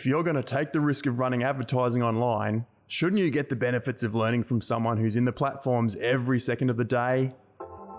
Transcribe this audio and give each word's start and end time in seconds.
If 0.00 0.06
you're 0.06 0.22
going 0.22 0.36
to 0.36 0.42
take 0.42 0.72
the 0.72 0.80
risk 0.80 1.04
of 1.04 1.18
running 1.18 1.42
advertising 1.42 2.02
online, 2.02 2.64
shouldn't 2.88 3.20
you 3.20 3.30
get 3.30 3.50
the 3.50 3.54
benefits 3.54 4.02
of 4.02 4.14
learning 4.14 4.44
from 4.44 4.62
someone 4.62 4.96
who's 4.96 5.14
in 5.14 5.26
the 5.26 5.32
platforms 5.32 5.94
every 5.96 6.40
second 6.40 6.70
of 6.70 6.78
the 6.78 6.86
day? 6.86 7.34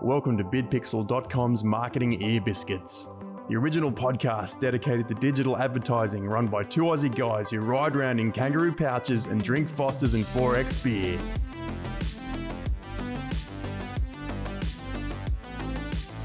Welcome 0.00 0.36
to 0.38 0.42
bidpixel.com's 0.42 1.62
Marketing 1.62 2.20
Ear 2.20 2.40
Biscuits, 2.40 3.08
the 3.48 3.54
original 3.54 3.92
podcast 3.92 4.58
dedicated 4.58 5.06
to 5.10 5.14
digital 5.14 5.56
advertising 5.56 6.26
run 6.26 6.48
by 6.48 6.64
two 6.64 6.82
Aussie 6.82 7.16
guys 7.16 7.50
who 7.50 7.60
ride 7.60 7.94
around 7.94 8.18
in 8.18 8.32
kangaroo 8.32 8.74
pouches 8.74 9.26
and 9.26 9.40
drink 9.40 9.68
Fosters 9.68 10.14
and 10.14 10.24
4X 10.24 10.82
beer. 10.82 11.20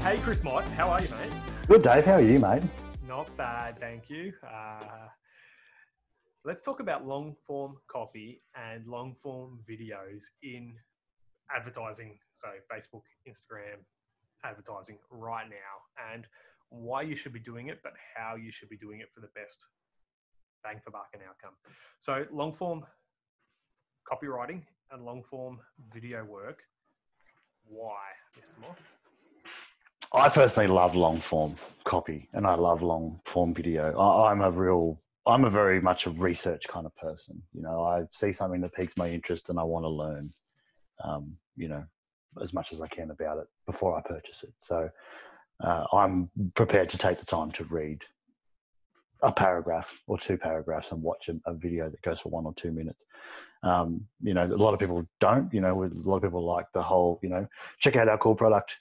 Hey, 0.02 0.18
Chris 0.24 0.42
Mott, 0.42 0.64
how 0.70 0.88
are 0.88 1.00
you, 1.00 1.08
mate? 1.10 1.30
Good, 1.68 1.84
Dave. 1.84 2.04
How 2.04 2.14
are 2.14 2.20
you, 2.20 2.40
mate? 2.40 2.64
Not 3.06 3.36
bad, 3.36 3.78
thank 3.78 4.10
you. 4.10 4.32
Uh, 4.42 5.06
let's 6.48 6.62
talk 6.62 6.80
about 6.80 7.06
long 7.06 7.36
form 7.46 7.76
copy 7.88 8.40
and 8.56 8.86
long 8.86 9.14
form 9.22 9.60
videos 9.70 10.22
in 10.42 10.72
advertising. 11.54 12.18
So, 12.32 12.48
Facebook, 12.72 13.02
Instagram 13.28 13.84
advertising 14.44 14.98
right 15.10 15.44
now, 15.44 16.14
and 16.14 16.26
why 16.70 17.02
you 17.02 17.14
should 17.14 17.34
be 17.34 17.38
doing 17.38 17.68
it, 17.68 17.80
but 17.82 17.92
how 18.16 18.36
you 18.36 18.50
should 18.50 18.70
be 18.70 18.78
doing 18.78 19.00
it 19.00 19.08
for 19.14 19.20
the 19.20 19.28
best 19.34 19.58
bang 20.64 20.80
for 20.82 20.90
buck 20.90 21.08
and 21.12 21.22
outcome. 21.28 21.54
So, 21.98 22.24
long 22.32 22.54
form 22.54 22.82
copywriting 24.10 24.62
and 24.90 25.04
long 25.04 25.22
form 25.22 25.58
video 25.92 26.24
work. 26.24 26.60
Why, 27.66 28.00
Mr. 28.40 28.58
Moore? 28.58 28.76
I 30.14 30.30
personally 30.30 30.68
love 30.68 30.94
long 30.94 31.18
form 31.18 31.56
copy 31.84 32.30
and 32.32 32.46
I 32.46 32.54
love 32.54 32.80
long 32.80 33.20
form 33.26 33.52
video. 33.52 33.94
I, 33.98 34.30
I'm 34.30 34.40
a 34.40 34.50
real, 34.50 34.98
I'm 35.28 35.44
a 35.44 35.50
very 35.50 35.80
much 35.80 36.06
a 36.06 36.10
research 36.10 36.64
kind 36.68 36.86
of 36.86 36.96
person. 36.96 37.40
You 37.52 37.62
know, 37.62 37.82
I 37.82 38.04
see 38.12 38.32
something 38.32 38.62
that 38.62 38.72
piques 38.72 38.96
my 38.96 39.10
interest 39.10 39.50
and 39.50 39.60
I 39.60 39.62
want 39.62 39.84
to 39.84 39.88
learn, 39.88 40.32
um, 41.04 41.36
you 41.54 41.68
know, 41.68 41.84
as 42.42 42.54
much 42.54 42.72
as 42.72 42.80
I 42.80 42.88
can 42.88 43.10
about 43.10 43.38
it 43.38 43.46
before 43.66 43.96
I 43.96 44.00
purchase 44.00 44.42
it. 44.42 44.54
So 44.58 44.88
uh, 45.62 45.84
I'm 45.92 46.30
prepared 46.54 46.88
to 46.90 46.98
take 46.98 47.20
the 47.20 47.26
time 47.26 47.50
to 47.52 47.64
read 47.64 48.00
a 49.22 49.30
paragraph 49.30 49.88
or 50.06 50.18
two 50.18 50.38
paragraphs 50.38 50.92
and 50.92 51.02
watch 51.02 51.28
a, 51.28 51.50
a 51.50 51.52
video 51.52 51.90
that 51.90 52.00
goes 52.02 52.20
for 52.20 52.30
one 52.30 52.46
or 52.46 52.54
two 52.54 52.70
minutes. 52.70 53.04
Um, 53.62 54.06
you 54.22 54.32
know, 54.32 54.46
a 54.46 54.54
lot 54.54 54.72
of 54.72 54.80
people 54.80 55.04
don't. 55.20 55.52
You 55.52 55.60
know, 55.60 55.84
a 55.84 55.90
lot 55.92 56.16
of 56.16 56.22
people 56.22 56.44
like 56.44 56.66
the 56.72 56.82
whole, 56.82 57.18
you 57.22 57.28
know, 57.28 57.46
check 57.80 57.96
out 57.96 58.08
our 58.08 58.18
cool 58.18 58.36
product, 58.36 58.76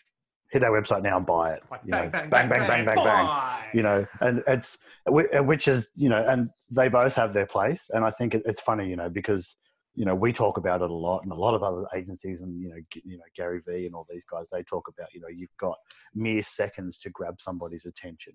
hit 0.52 0.64
our 0.64 0.72
website 0.72 1.04
now 1.04 1.18
and 1.18 1.26
buy 1.26 1.54
it. 1.54 1.64
Like 1.70 1.82
you 1.86 1.92
bang, 1.92 2.06
know, 2.06 2.10
bang, 2.12 2.30
bang, 2.30 2.50
bang, 2.50 2.68
bang, 2.68 2.86
bang, 2.86 2.96
bang. 2.96 3.06
buy. 3.06 3.66
You 3.74 3.82
know, 3.84 4.06
and 4.22 4.44
it's 4.48 4.78
which 5.08 5.68
is 5.68 5.88
you 5.96 6.10
know, 6.10 6.24
and 6.28 6.50
they 6.70 6.88
both 6.88 7.14
have 7.14 7.34
their 7.34 7.46
place. 7.46 7.90
And 7.94 8.04
I 8.04 8.12
think 8.12 8.34
it's 8.34 8.62
funny, 8.62 8.90
you 8.90 8.96
know, 8.96 9.10
because 9.10 9.56
you 9.96 10.06
know 10.06 10.16
we 10.16 10.32
talk 10.32 10.58
about 10.58 10.82
it 10.82 10.90
a 10.90 10.94
lot, 10.94 11.24
and 11.24 11.32
a 11.32 11.36
lot 11.36 11.54
of 11.54 11.64
other 11.64 11.86
agencies, 11.96 12.42
and 12.42 12.62
you 12.62 12.70
know, 12.70 12.78
you 13.04 13.18
know 13.18 13.24
Gary 13.36 13.62
Vee 13.68 13.86
and 13.86 13.96
all 13.96 14.06
these 14.10 14.26
guys, 14.26 14.46
they 14.52 14.64
talk 14.64 14.88
about 14.88 15.14
you 15.14 15.22
know 15.22 15.28
you've 15.28 15.56
got 15.60 15.78
mere 16.14 16.44
seconds 16.44 16.98
to 17.00 17.10
grab 17.10 17.36
somebody's 17.40 17.86
attention. 17.86 18.34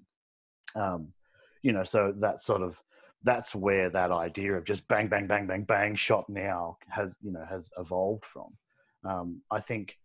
Um, 0.74 1.08
you 1.62 1.72
know, 1.72 1.84
so 1.84 2.12
that 2.20 2.42
sort 2.42 2.62
of 2.62 2.76
that's 3.24 3.54
where 3.54 3.88
that 3.90 4.10
idea 4.10 4.54
of 4.54 4.64
just 4.64 4.86
bang, 4.88 5.06
bang, 5.08 5.26
bang, 5.26 5.46
bang, 5.46 5.62
bang, 5.62 5.94
shot 5.94 6.28
now 6.28 6.76
has 6.88 7.16
you 7.22 7.32
know 7.32 7.44
has 7.48 7.70
evolved 7.78 8.24
from. 8.32 8.52
Um, 9.04 9.40
I 9.50 9.60
think 9.60 9.96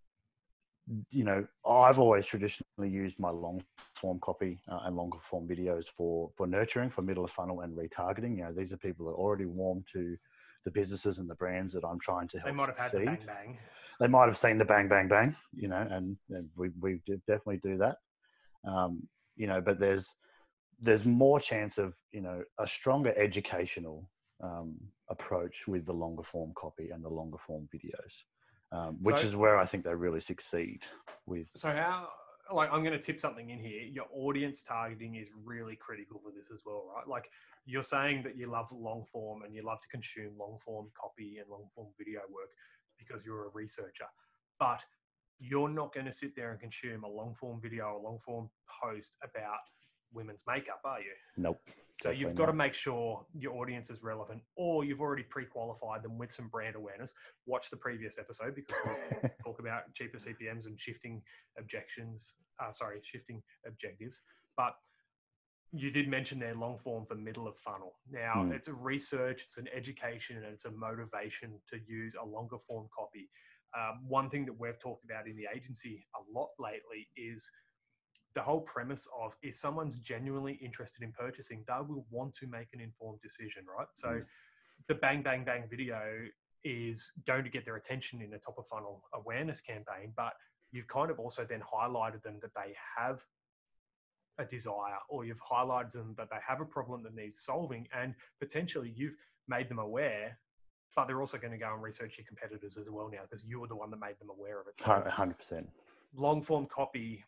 you 1.09 1.23
know, 1.23 1.45
I've 1.67 1.99
always 1.99 2.25
traditionally 2.25 2.89
used 2.89 3.19
my 3.19 3.29
long 3.29 3.63
form 3.99 4.19
copy 4.19 4.59
uh, 4.71 4.79
and 4.85 4.95
longer 4.95 5.17
form 5.29 5.47
videos 5.47 5.85
for 5.95 6.29
for 6.37 6.47
nurturing, 6.47 6.89
for 6.89 7.01
middle 7.01 7.25
of 7.25 7.31
funnel 7.31 7.61
and 7.61 7.75
retargeting. 7.75 8.37
You 8.37 8.43
know, 8.43 8.53
these 8.53 8.71
are 8.71 8.77
people 8.77 9.05
that 9.05 9.11
are 9.11 9.15
already 9.15 9.45
warm 9.45 9.83
to 9.93 10.17
the 10.65 10.71
businesses 10.71 11.17
and 11.17 11.29
the 11.29 11.35
brands 11.35 11.73
that 11.73 11.83
I'm 11.83 11.99
trying 11.99 12.27
to 12.29 12.37
help 12.37 12.49
They 12.49 12.55
might 12.55 12.69
have 12.69 12.77
had 12.77 12.91
the 12.91 13.05
bang 13.05 13.19
bang. 13.25 13.57
They 13.99 14.07
might 14.07 14.27
have 14.27 14.37
seen 14.37 14.57
the 14.57 14.65
bang 14.65 14.87
bang 14.87 15.07
bang, 15.07 15.35
you 15.53 15.67
know, 15.67 15.87
and, 15.89 16.17
and 16.29 16.49
we 16.55 16.69
we 16.79 17.01
definitely 17.27 17.59
do 17.63 17.77
that. 17.77 17.97
Um, 18.67 19.07
you 19.35 19.47
know, 19.47 19.61
but 19.61 19.79
there's 19.79 20.13
there's 20.79 21.05
more 21.05 21.39
chance 21.39 21.77
of 21.77 21.93
you 22.11 22.21
know 22.21 22.43
a 22.59 22.67
stronger 22.67 23.13
educational 23.17 24.09
um, 24.43 24.75
approach 25.09 25.67
with 25.67 25.85
the 25.85 25.93
longer 25.93 26.23
form 26.23 26.53
copy 26.55 26.89
and 26.91 27.03
the 27.03 27.09
longer 27.09 27.37
form 27.45 27.67
videos 27.73 28.13
um, 28.71 28.97
which 29.01 29.17
So- 29.17 29.27
is 29.27 29.35
where 29.35 29.57
I 29.57 29.65
think 29.65 29.83
they 29.83 29.93
really 29.93 30.21
succeed 30.21 30.85
with. 31.25 31.47
So 31.55 31.69
how 31.71 32.09
like 32.53 32.71
I'm 32.71 32.81
going 32.81 32.93
to 32.93 32.99
tip 32.99 33.19
something 33.19 33.49
in 33.49 33.59
here. 33.59 33.81
Your 33.81 34.05
audience 34.13 34.63
targeting 34.63 35.15
is 35.15 35.31
really 35.43 35.75
critical 35.75 36.19
for 36.19 36.31
this 36.31 36.49
as 36.51 36.63
well, 36.65 36.89
right? 36.95 37.07
Like 37.07 37.29
you're 37.65 37.81
saying 37.83 38.23
that 38.23 38.37
you 38.37 38.49
love 38.49 38.71
long 38.71 39.03
form 39.03 39.41
and 39.43 39.53
you 39.53 39.63
love 39.63 39.81
to 39.81 39.87
consume 39.89 40.37
long 40.37 40.57
form 40.57 40.87
copy 40.99 41.39
and 41.39 41.49
long 41.49 41.67
form 41.75 41.87
video 41.97 42.21
work 42.29 42.49
because 42.97 43.25
you're 43.25 43.47
a 43.47 43.49
researcher, 43.53 44.05
but 44.59 44.81
you're 45.39 45.69
not 45.69 45.93
going 45.93 46.05
to 46.05 46.13
sit 46.13 46.35
there 46.35 46.51
and 46.51 46.59
consume 46.59 47.03
a 47.03 47.07
long 47.09 47.33
form 47.35 47.59
video 47.61 47.97
a 47.97 48.01
long 48.01 48.17
form 48.17 48.49
post 48.81 49.17
about 49.23 49.59
women's 50.13 50.43
makeup, 50.47 50.81
are 50.85 50.99
you? 50.99 51.11
Nope. 51.37 51.59
So 52.01 52.11
you've 52.11 52.35
got 52.35 52.45
to 52.45 52.53
make 52.53 52.73
sure 52.75 53.25
your 53.37 53.55
audience 53.59 53.89
is 53.89 54.03
relevant, 54.03 54.41
or 54.55 54.83
you've 54.83 55.01
already 55.01 55.23
pre-qualified 55.23 56.03
them 56.03 56.17
with 56.17 56.31
some 56.31 56.47
brand 56.47 56.75
awareness. 56.75 57.13
Watch 57.47 57.69
the 57.71 57.77
previous 57.77 58.19
episode 58.19 58.53
because 58.55 58.75
we'll 58.85 59.31
talk 59.43 59.59
about 59.59 59.91
cheaper 59.95 60.17
CPMS 60.17 60.67
and 60.67 60.79
shifting 60.79 61.23
objections. 61.57 62.35
Uh, 62.59 62.71
sorry, 62.71 62.99
shifting 63.03 63.41
objectives. 63.65 64.21
But 64.55 64.75
you 65.73 65.91
did 65.91 66.07
mention 66.07 66.39
their 66.39 66.55
long 66.55 66.77
form 66.77 67.05
for 67.05 67.15
middle 67.15 67.47
of 67.47 67.57
funnel. 67.57 67.95
Now 68.09 68.43
Hmm. 68.45 68.51
it's 68.51 68.67
a 68.67 68.73
research, 68.73 69.43
it's 69.43 69.57
an 69.57 69.67
education, 69.75 70.37
and 70.37 70.45
it's 70.45 70.65
a 70.65 70.71
motivation 70.71 71.59
to 71.69 71.79
use 71.87 72.15
a 72.15 72.25
longer 72.25 72.57
form 72.57 72.87
copy. 72.95 73.29
Um, 73.77 74.07
one 74.07 74.29
thing 74.29 74.45
that 74.45 74.57
we've 74.57 74.79
talked 74.79 75.03
about 75.03 75.27
in 75.27 75.35
the 75.35 75.47
agency 75.53 76.07
a 76.15 76.21
lot 76.31 76.49
lately 76.57 77.09
is 77.17 77.49
the 78.37 78.43
whole 78.43 78.61
premise 78.61 79.07
of 79.19 79.35
if 79.41 79.55
someone's 79.55 79.95
genuinely 79.95 80.53
interested 80.61 81.01
in 81.01 81.11
purchasing, 81.11 81.63
they 81.67 81.73
will 81.87 82.05
want 82.11 82.31
to 82.35 82.45
make 82.45 82.67
an 82.71 82.79
informed 82.79 83.19
decision, 83.19 83.63
right? 83.75 83.87
So 83.95 84.09
Mm. 84.09 84.25
the 84.87 84.93
bang 84.93 85.23
bang 85.23 85.43
bang 85.43 85.67
video 85.67 86.27
is 86.63 87.11
going 87.25 87.43
to 87.43 87.49
get 87.49 87.65
their 87.65 87.77
attention 87.77 88.21
in 88.21 88.31
a 88.33 88.37
top 88.37 88.59
of 88.59 88.67
funnel 88.67 89.03
awareness 89.15 89.59
campaign, 89.59 90.13
but 90.15 90.33
you've 90.71 90.87
kind 90.87 91.09
of 91.09 91.19
also 91.19 91.45
then 91.45 91.61
highlighted 91.61 92.21
them 92.21 92.37
that 92.43 92.53
they 92.53 92.75
have 92.95 93.25
a 94.37 94.45
desire 94.45 94.99
or 95.09 95.25
you've 95.25 95.41
highlighted 95.41 95.93
them 95.93 96.13
that 96.15 96.29
they 96.29 96.37
have 96.47 96.61
a 96.61 96.65
problem 96.65 97.01
that 97.01 97.15
needs 97.15 97.39
solving 97.39 97.87
and 97.91 98.13
potentially 98.39 98.93
you've 98.95 99.15
made 99.47 99.67
them 99.67 99.79
aware 99.79 100.37
but 100.95 101.05
they're 101.07 101.21
also 101.21 101.39
going 101.39 101.51
to 101.51 101.57
go 101.57 101.73
and 101.73 101.81
research 101.81 102.19
your 102.19 102.25
competitors 102.27 102.77
as 102.77 102.87
well 102.91 103.09
now 103.11 103.21
because 103.23 103.43
you 103.43 103.59
were 103.59 103.67
the 103.67 103.75
one 103.75 103.89
that 103.89 103.99
made 103.99 104.17
them 104.19 104.29
aware 104.29 104.59
of 104.61 104.67
it 104.67 104.75
so 104.79 104.93
Hu- 104.93 105.09
hundred 105.09 105.39
percent. 105.39 105.67
long 106.13 106.43
form 106.43 106.67
copy 106.67 107.23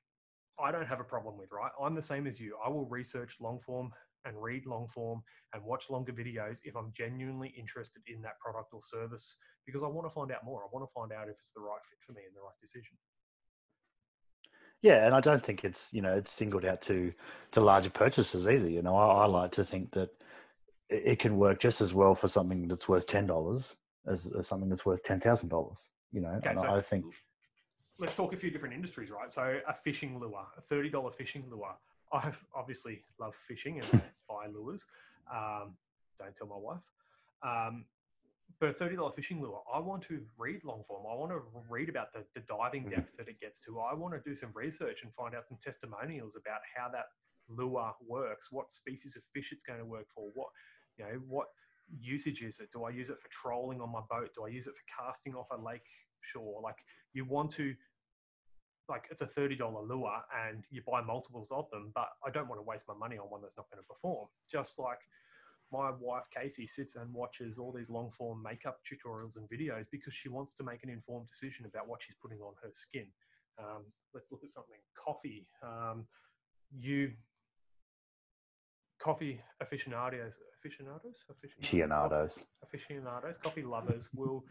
I 0.61 0.71
don't 0.71 0.87
have 0.87 0.99
a 0.99 1.03
problem 1.03 1.37
with, 1.37 1.51
right? 1.51 1.71
I'm 1.81 1.95
the 1.95 2.01
same 2.01 2.27
as 2.27 2.39
you. 2.39 2.57
I 2.65 2.69
will 2.69 2.85
research 2.85 3.37
long 3.39 3.59
form 3.59 3.91
and 4.25 4.41
read 4.41 4.65
long 4.65 4.87
form 4.87 5.21
and 5.53 5.63
watch 5.63 5.89
longer 5.89 6.11
videos 6.11 6.59
if 6.63 6.75
I'm 6.75 6.91
genuinely 6.93 7.53
interested 7.57 8.01
in 8.07 8.21
that 8.21 8.39
product 8.39 8.73
or 8.73 8.81
service 8.81 9.37
because 9.65 9.83
I 9.83 9.87
want 9.87 10.05
to 10.07 10.13
find 10.13 10.31
out 10.31 10.43
more. 10.43 10.63
I 10.63 10.67
want 10.71 10.87
to 10.87 10.93
find 10.93 11.11
out 11.11 11.29
if 11.29 11.37
it's 11.39 11.51
the 11.51 11.61
right 11.61 11.79
fit 11.89 11.99
for 12.01 12.13
me 12.13 12.21
and 12.27 12.35
the 12.35 12.41
right 12.41 12.59
decision. 12.61 12.97
Yeah, 14.81 15.05
and 15.05 15.13
I 15.13 15.19
don't 15.19 15.43
think 15.43 15.65
it's 15.65 15.89
you 15.91 16.01
know 16.01 16.15
it's 16.15 16.31
singled 16.31 16.65
out 16.65 16.81
to 16.83 17.11
to 17.51 17.61
larger 17.61 17.89
purchases 17.89 18.47
either. 18.47 18.69
You 18.69 18.81
know, 18.81 18.95
I, 18.95 19.23
I 19.23 19.25
like 19.25 19.51
to 19.53 19.65
think 19.65 19.91
that 19.91 20.09
it, 20.89 21.19
can 21.19 21.37
work 21.37 21.59
just 21.59 21.81
as 21.81 21.93
well 21.93 22.15
for 22.15 22.27
something 22.27 22.67
that's 22.67 22.87
worth 22.87 23.05
ten 23.05 23.27
dollars 23.27 23.75
as, 24.07 24.27
as 24.39 24.47
something 24.47 24.69
that's 24.69 24.85
worth 24.85 25.03
ten 25.03 25.19
thousand 25.19 25.49
dollars. 25.49 25.87
You 26.11 26.21
know, 26.21 26.29
Okay, 26.29 26.49
and 26.49 26.59
so 26.59 26.69
I 26.69 26.81
think 26.81 27.03
let's 27.99 28.15
talk 28.15 28.33
a 28.33 28.37
few 28.37 28.49
different 28.49 28.73
industries, 28.73 29.11
right? 29.11 29.29
So 29.29 29.59
a 29.67 29.73
fishing 29.73 30.19
lure, 30.19 30.45
a 30.57 30.61
thirty 30.61 30.89
dollar 30.89 31.11
fishing 31.11 31.45
lure. 31.49 31.75
I 32.11 32.31
obviously 32.55 33.03
love 33.19 33.35
fishing 33.35 33.79
and 33.79 33.89
buy 34.29 34.47
lures. 34.51 34.85
Um, 35.31 35.75
don't 36.17 36.35
tell 36.35 36.47
my 36.47 36.55
wife. 36.57 36.81
Um, 37.43 37.85
but 38.59 38.69
a 38.69 38.73
thirty 38.73 38.95
dollar 38.95 39.11
fishing 39.11 39.41
lure, 39.41 39.61
I 39.73 39.79
want 39.79 40.01
to 40.03 40.21
read 40.37 40.63
long 40.63 40.83
form. 40.83 41.05
I 41.09 41.15
want 41.15 41.31
to 41.31 41.41
read 41.69 41.89
about 41.89 42.13
the, 42.13 42.25
the 42.33 42.41
diving 42.41 42.85
Mhm. 42.85 42.91
depth 42.91 43.17
that 43.17 43.27
it 43.27 43.39
gets 43.39 43.59
to. 43.61 43.79
I 43.79 43.93
want 43.93 44.13
to 44.15 44.21
do 44.27 44.35
some 44.35 44.51
research 44.53 45.03
and 45.03 45.13
find 45.13 45.35
out 45.35 45.47
some 45.47 45.57
testimonials 45.57 46.35
about 46.35 46.61
how 46.75 46.89
that 46.89 47.05
lure 47.47 47.93
works, 48.05 48.51
what 48.51 48.71
species 48.71 49.15
of 49.15 49.23
fish 49.33 49.51
it's 49.51 49.63
going 49.63 49.79
to 49.79 49.85
work 49.85 50.07
for, 50.09 50.29
what 50.33 50.49
you 50.97 51.05
know, 51.05 51.19
what 51.27 51.47
usage 51.99 52.43
is 52.43 52.59
it? 52.59 52.71
Do 52.71 52.83
I 52.83 52.91
use 52.91 53.09
it 53.09 53.19
for 53.19 53.27
trolling 53.29 53.81
on 53.81 53.91
my 53.91 54.01
boat? 54.09 54.29
Do 54.35 54.45
I 54.45 54.49
use 54.49 54.67
it 54.67 54.73
for 54.75 55.03
casting 55.03 55.33
off 55.35 55.47
a 55.51 55.57
lake 55.57 55.87
shore? 56.21 56.61
Like 56.61 56.85
you 57.13 57.25
want 57.25 57.49
to 57.51 57.73
like 58.89 59.05
it's 59.11 59.21
a 59.21 59.25
$30 59.27 59.59
lure 59.87 60.21
and 60.47 60.63
you 60.69 60.81
buy 60.85 61.01
multiples 61.01 61.51
of 61.51 61.69
them, 61.71 61.91
but 61.93 62.09
I 62.25 62.29
don't 62.31 62.47
want 62.47 62.59
to 62.59 62.63
waste 62.63 62.85
my 62.87 62.93
money 62.95 63.17
on 63.17 63.25
one 63.25 63.41
that's 63.41 63.57
not 63.57 63.69
going 63.71 63.81
to 63.81 63.87
perform. 63.87 64.27
Just 64.51 64.79
like 64.79 64.99
my 65.71 65.91
wife 65.99 66.23
Casey 66.35 66.65
sits 66.67 66.95
and 66.95 67.13
watches 67.13 67.57
all 67.59 67.71
these 67.71 67.89
long 67.89 68.09
form 68.11 68.41
makeup 68.41 68.79
tutorials 68.89 69.35
and 69.37 69.47
videos 69.49 69.85
because 69.91 70.13
she 70.13 70.27
wants 70.29 70.53
to 70.55 70.63
make 70.63 70.83
an 70.83 70.89
informed 70.89 71.27
decision 71.27 71.65
about 71.65 71.87
what 71.87 72.01
she's 72.01 72.15
putting 72.21 72.39
on 72.39 72.53
her 72.63 72.69
skin. 72.73 73.05
Um, 73.59 73.83
let's 74.13 74.31
look 74.31 74.41
at 74.43 74.49
something 74.49 74.79
coffee. 74.95 75.47
Um, 75.61 76.05
you 76.77 77.11
coffee 78.99 79.39
aficionados, 79.61 80.33
aficionados, 80.59 81.23
Aficionados. 81.29 82.39
aficionados, 82.63 83.37
coffee 83.37 83.63
lovers 83.63 84.09
will 84.13 84.43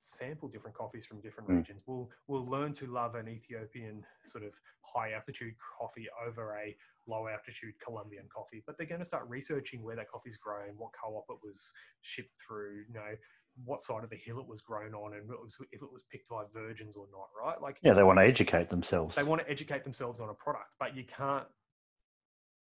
sample 0.00 0.48
different 0.48 0.76
coffees 0.76 1.06
from 1.06 1.20
different 1.20 1.48
Mm. 1.48 1.56
regions. 1.58 1.82
We'll 1.86 2.10
we'll 2.26 2.46
learn 2.48 2.72
to 2.74 2.86
love 2.86 3.14
an 3.14 3.28
Ethiopian 3.28 4.04
sort 4.24 4.44
of 4.44 4.54
high 4.82 5.12
altitude 5.12 5.54
coffee 5.58 6.08
over 6.26 6.56
a 6.56 6.76
low 7.06 7.28
altitude 7.28 7.78
Colombian 7.80 8.28
coffee, 8.28 8.62
but 8.66 8.76
they're 8.78 8.86
going 8.86 9.00
to 9.00 9.04
start 9.04 9.28
researching 9.28 9.82
where 9.82 9.96
that 9.96 10.08
coffee's 10.08 10.36
grown, 10.36 10.76
what 10.76 10.92
co-op 10.92 11.26
it 11.30 11.38
was 11.42 11.72
shipped 12.02 12.38
through, 12.38 12.84
you 12.88 12.94
know, 12.94 13.14
what 13.64 13.80
side 13.82 14.04
of 14.04 14.10
the 14.10 14.16
hill 14.16 14.38
it 14.38 14.46
was 14.46 14.62
grown 14.62 14.94
on, 14.94 15.12
and 15.14 15.30
it 15.30 15.40
was, 15.40 15.58
if 15.72 15.82
it 15.82 15.92
was 15.92 16.04
picked 16.04 16.28
by 16.28 16.44
virgins 16.52 16.96
or 16.96 17.06
not, 17.10 17.28
right? 17.38 17.60
Like 17.60 17.78
Yeah, 17.82 17.92
they 17.94 18.02
want 18.04 18.18
to 18.18 18.24
educate 18.24 18.70
themselves. 18.70 19.16
they 19.16 19.22
want 19.24 19.42
to 19.42 19.50
educate 19.50 19.82
themselves 19.84 20.20
on 20.20 20.28
a 20.30 20.34
product, 20.34 20.70
but 20.78 20.94
you 20.96 21.04
can't 21.04 21.48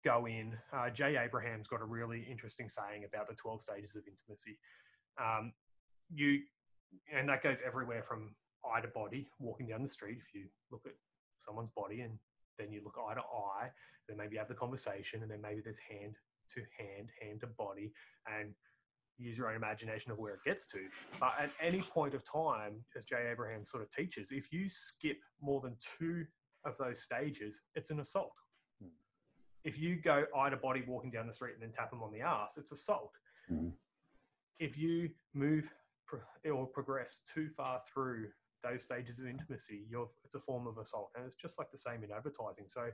go 0.04 0.26
in. 0.26 0.56
Uh, 0.72 0.90
Jay 0.90 1.16
Abraham's 1.16 1.68
got 1.68 1.80
a 1.80 1.84
really 1.84 2.22
interesting 2.22 2.68
saying 2.68 3.04
about 3.04 3.28
the 3.28 3.34
12 3.34 3.62
stages 3.62 3.96
of 3.96 4.02
intimacy. 4.08 4.58
Um, 5.18 5.52
you, 6.10 6.40
and 7.12 7.28
that 7.28 7.42
goes 7.42 7.62
everywhere 7.64 8.02
from 8.02 8.34
eye 8.64 8.80
to 8.80 8.88
body, 8.88 9.28
walking 9.38 9.66
down 9.66 9.82
the 9.82 9.88
street. 9.88 10.18
If 10.26 10.34
you 10.34 10.46
look 10.70 10.82
at 10.86 10.94
someone's 11.38 11.70
body 11.70 12.00
and 12.00 12.18
then 12.58 12.72
you 12.72 12.82
look 12.84 12.96
eye 12.98 13.14
to 13.14 13.20
eye, 13.20 13.70
then 14.08 14.16
maybe 14.16 14.34
you 14.34 14.38
have 14.38 14.48
the 14.48 14.54
conversation, 14.54 15.22
and 15.22 15.30
then 15.30 15.40
maybe 15.40 15.60
there's 15.60 15.78
hand 15.78 16.16
to 16.54 16.60
hand, 16.78 17.10
hand 17.20 17.40
to 17.40 17.46
body, 17.46 17.92
and 18.26 18.54
use 19.18 19.36
your 19.36 19.48
own 19.48 19.56
imagination 19.56 20.12
of 20.12 20.18
where 20.18 20.34
it 20.34 20.40
gets 20.44 20.66
to. 20.68 20.78
But 21.20 21.32
at 21.38 21.50
any 21.60 21.82
point 21.82 22.14
of 22.14 22.22
time, 22.24 22.84
as 22.96 23.04
Jay 23.04 23.28
Abraham 23.30 23.64
sort 23.64 23.82
of 23.82 23.90
teaches, 23.90 24.30
if 24.30 24.52
you 24.52 24.68
skip 24.68 25.18
more 25.40 25.60
than 25.60 25.76
two 25.98 26.24
of 26.64 26.76
those 26.78 27.02
stages, 27.02 27.60
it's 27.74 27.90
an 27.90 28.00
assault. 28.00 28.32
Hmm. 28.80 28.88
If 29.64 29.78
you 29.78 29.96
go 29.96 30.24
eye 30.36 30.50
to 30.50 30.56
body 30.56 30.84
walking 30.86 31.10
down 31.10 31.26
the 31.26 31.32
street 31.32 31.54
and 31.54 31.62
then 31.62 31.72
tap 31.72 31.90
them 31.90 32.02
on 32.02 32.12
the 32.12 32.20
ass, 32.20 32.56
it's 32.56 32.72
assault. 32.72 33.12
Mhm. 33.50 33.72
If 34.58 34.78
you 34.78 35.10
move 35.34 35.72
pro- 36.08 36.50
or 36.52 36.66
progress 36.66 37.22
too 37.32 37.48
far 37.56 37.80
through 37.92 38.28
those 38.62 38.82
stages 38.82 39.20
of 39.20 39.26
intimacy, 39.26 39.84
you're, 39.88 40.08
it's 40.24 40.34
a 40.34 40.40
form 40.40 40.66
of 40.66 40.78
assault. 40.78 41.10
And 41.14 41.24
it's 41.24 41.36
just 41.36 41.58
like 41.58 41.70
the 41.70 41.78
same 41.78 42.02
in 42.02 42.10
advertising. 42.10 42.64
So 42.66 42.88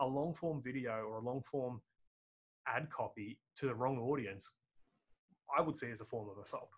a 0.00 0.06
long 0.06 0.34
form 0.34 0.62
video 0.62 1.02
or 1.02 1.18
a 1.18 1.24
long 1.24 1.42
form 1.42 1.80
ad 2.66 2.88
copy 2.90 3.38
to 3.56 3.66
the 3.66 3.74
wrong 3.74 3.98
audience, 3.98 4.50
I 5.56 5.60
would 5.60 5.76
see 5.76 5.90
as 5.90 6.00
a 6.00 6.04
form 6.04 6.28
of 6.30 6.42
assault. 6.42 6.70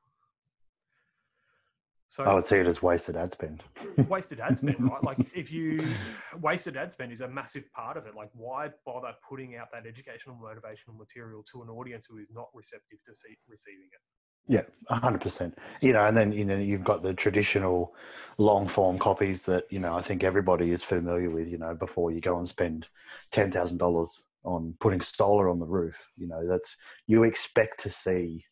So 2.09 2.23
I 2.23 2.33
would 2.33 2.47
see 2.47 2.57
it 2.57 2.67
as 2.67 2.81
wasted 2.81 3.17
ad 3.17 3.33
spend. 3.33 3.65
wasted 4.09 4.39
ad 4.39 4.57
spend, 4.59 4.77
right? 4.89 5.03
Like 5.03 5.19
if 5.35 5.51
you 5.51 5.97
wasted 6.41 6.77
ad 6.77 6.93
spend 6.93 7.11
is 7.11 7.23
a 7.23 7.29
massive 7.29 7.65
part 7.73 7.97
of 7.97 8.07
it. 8.07 8.15
Like 8.15 8.31
why 8.35 8.69
bother 8.87 9.13
putting 9.29 9.57
out 9.57 9.69
that 9.73 9.85
educational 9.85 10.37
motivational 10.37 10.97
material 10.97 11.43
to 11.51 11.63
an 11.63 11.69
audience 11.71 12.07
who 12.09 12.19
is 12.19 12.29
not 12.33 12.51
receptive 12.55 13.03
to 13.07 13.15
see, 13.17 13.37
receiving 13.49 13.89
it? 13.93 14.01
Yeah, 14.47 14.63
hundred 14.89 15.23
percent. 15.23 15.57
You 15.81 15.93
know, 15.95 16.05
and 16.07 16.17
then 16.17 16.33
you 16.33 16.45
know 16.45 16.57
you've 16.57 16.85
got 16.85 17.03
the 17.03 17.15
traditional 17.15 17.95
long 18.37 18.67
form 18.67 18.99
copies 18.99 19.45
that 19.47 19.65
you 19.71 19.79
know 19.79 19.95
I 19.97 20.03
think 20.03 20.23
everybody 20.23 20.71
is 20.73 20.83
familiar 20.85 21.31
with. 21.31 21.49
You 21.49 21.59
know, 21.59 21.75
before 21.75 22.11
you 22.11 22.21
go 22.21 22.39
and 22.39 22.49
spend 22.49 22.87
ten 23.31 23.51
thousand 23.51 23.79
dollars 23.79 24.23
on 24.45 24.75
putting 24.81 25.01
solar 25.01 25.49
on 25.49 25.59
the 25.59 25.67
roof, 25.67 25.97
you 26.17 26.27
know 26.27 26.47
that's 26.47 26.77
you 27.07 27.25
expect 27.25 27.81
to 27.85 27.91
see, 27.91 28.45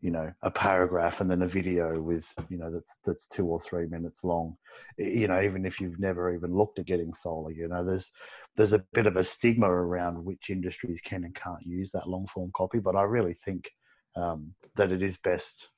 you 0.00 0.12
know, 0.12 0.32
a 0.42 0.50
paragraph 0.52 1.20
and 1.20 1.28
then 1.28 1.42
a 1.42 1.48
video 1.48 2.00
with 2.00 2.32
you 2.48 2.56
know 2.56 2.70
that's 2.70 2.96
that's 3.04 3.26
two 3.26 3.46
or 3.46 3.58
three 3.60 3.86
minutes 3.86 4.22
long. 4.22 4.56
You 4.98 5.26
know, 5.26 5.42
even 5.42 5.66
if 5.66 5.80
you've 5.80 5.98
never 5.98 6.32
even 6.32 6.54
looked 6.54 6.78
at 6.78 6.86
getting 6.86 7.12
solar, 7.12 7.50
you 7.50 7.66
know, 7.66 7.84
there's 7.84 8.08
there's 8.56 8.72
a 8.72 8.84
bit 8.92 9.06
of 9.06 9.16
a 9.16 9.24
stigma 9.24 9.68
around 9.68 10.24
which 10.24 10.50
industries 10.50 11.00
can 11.00 11.24
and 11.24 11.34
can't 11.34 11.66
use 11.66 11.90
that 11.92 12.08
long 12.08 12.28
form 12.32 12.52
copy, 12.54 12.78
but 12.78 12.94
I 12.94 13.02
really 13.02 13.34
think 13.44 13.68
um, 14.16 14.54
that 14.76 14.92
it 14.92 15.02
is 15.02 15.16
best 15.18 15.68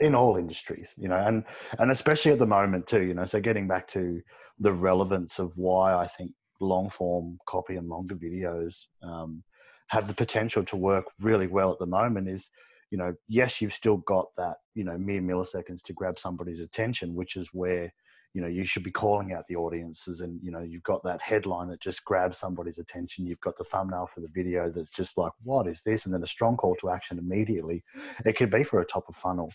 in 0.00 0.14
all 0.14 0.36
industries, 0.36 0.90
you 0.96 1.08
know, 1.08 1.16
and 1.16 1.44
and 1.78 1.90
especially 1.90 2.32
at 2.32 2.38
the 2.38 2.46
moment 2.46 2.86
too, 2.86 3.02
you 3.02 3.14
know. 3.14 3.26
So 3.26 3.40
getting 3.40 3.68
back 3.68 3.86
to 3.88 4.20
the 4.58 4.72
relevance 4.72 5.38
of 5.38 5.52
why 5.56 5.94
I 5.94 6.06
think 6.06 6.32
long 6.60 6.90
form 6.90 7.38
copy 7.46 7.76
and 7.76 7.88
longer 7.88 8.14
videos 8.14 8.86
um, 9.02 9.42
have 9.88 10.08
the 10.08 10.14
potential 10.14 10.64
to 10.64 10.76
work 10.76 11.04
really 11.20 11.46
well 11.46 11.72
at 11.72 11.78
the 11.78 11.86
moment 11.86 12.28
is, 12.28 12.48
you 12.90 12.98
know, 12.98 13.14
yes, 13.28 13.60
you've 13.60 13.74
still 13.74 13.98
got 13.98 14.26
that, 14.36 14.56
you 14.74 14.84
know, 14.84 14.96
mere 14.96 15.20
milliseconds 15.20 15.82
to 15.84 15.92
grab 15.92 16.18
somebody's 16.18 16.60
attention, 16.60 17.14
which 17.14 17.36
is 17.36 17.48
where 17.52 17.92
you 18.34 18.40
know 18.40 18.48
you 18.48 18.64
should 18.64 18.82
be 18.82 18.90
calling 18.90 19.32
out 19.32 19.44
the 19.48 19.56
audiences 19.56 20.20
and 20.20 20.40
you 20.42 20.50
know 20.50 20.60
you've 20.60 20.82
got 20.82 21.02
that 21.04 21.20
headline 21.20 21.68
that 21.68 21.80
just 21.80 22.04
grabs 22.04 22.38
somebody's 22.38 22.78
attention. 22.78 23.26
You've 23.26 23.40
got 23.40 23.58
the 23.58 23.64
thumbnail 23.64 24.08
for 24.12 24.20
the 24.20 24.28
video 24.28 24.70
that's 24.70 24.90
just 24.90 25.18
like 25.18 25.32
what 25.42 25.66
is 25.66 25.82
this? 25.84 26.04
And 26.04 26.14
then 26.14 26.22
a 26.22 26.26
strong 26.26 26.56
call 26.56 26.74
to 26.76 26.90
action 26.90 27.18
immediately. 27.18 27.82
It 28.24 28.36
could 28.36 28.50
be 28.50 28.64
for 28.64 28.80
a 28.80 28.86
top 28.86 29.04
of 29.08 29.16
funnel 29.16 29.52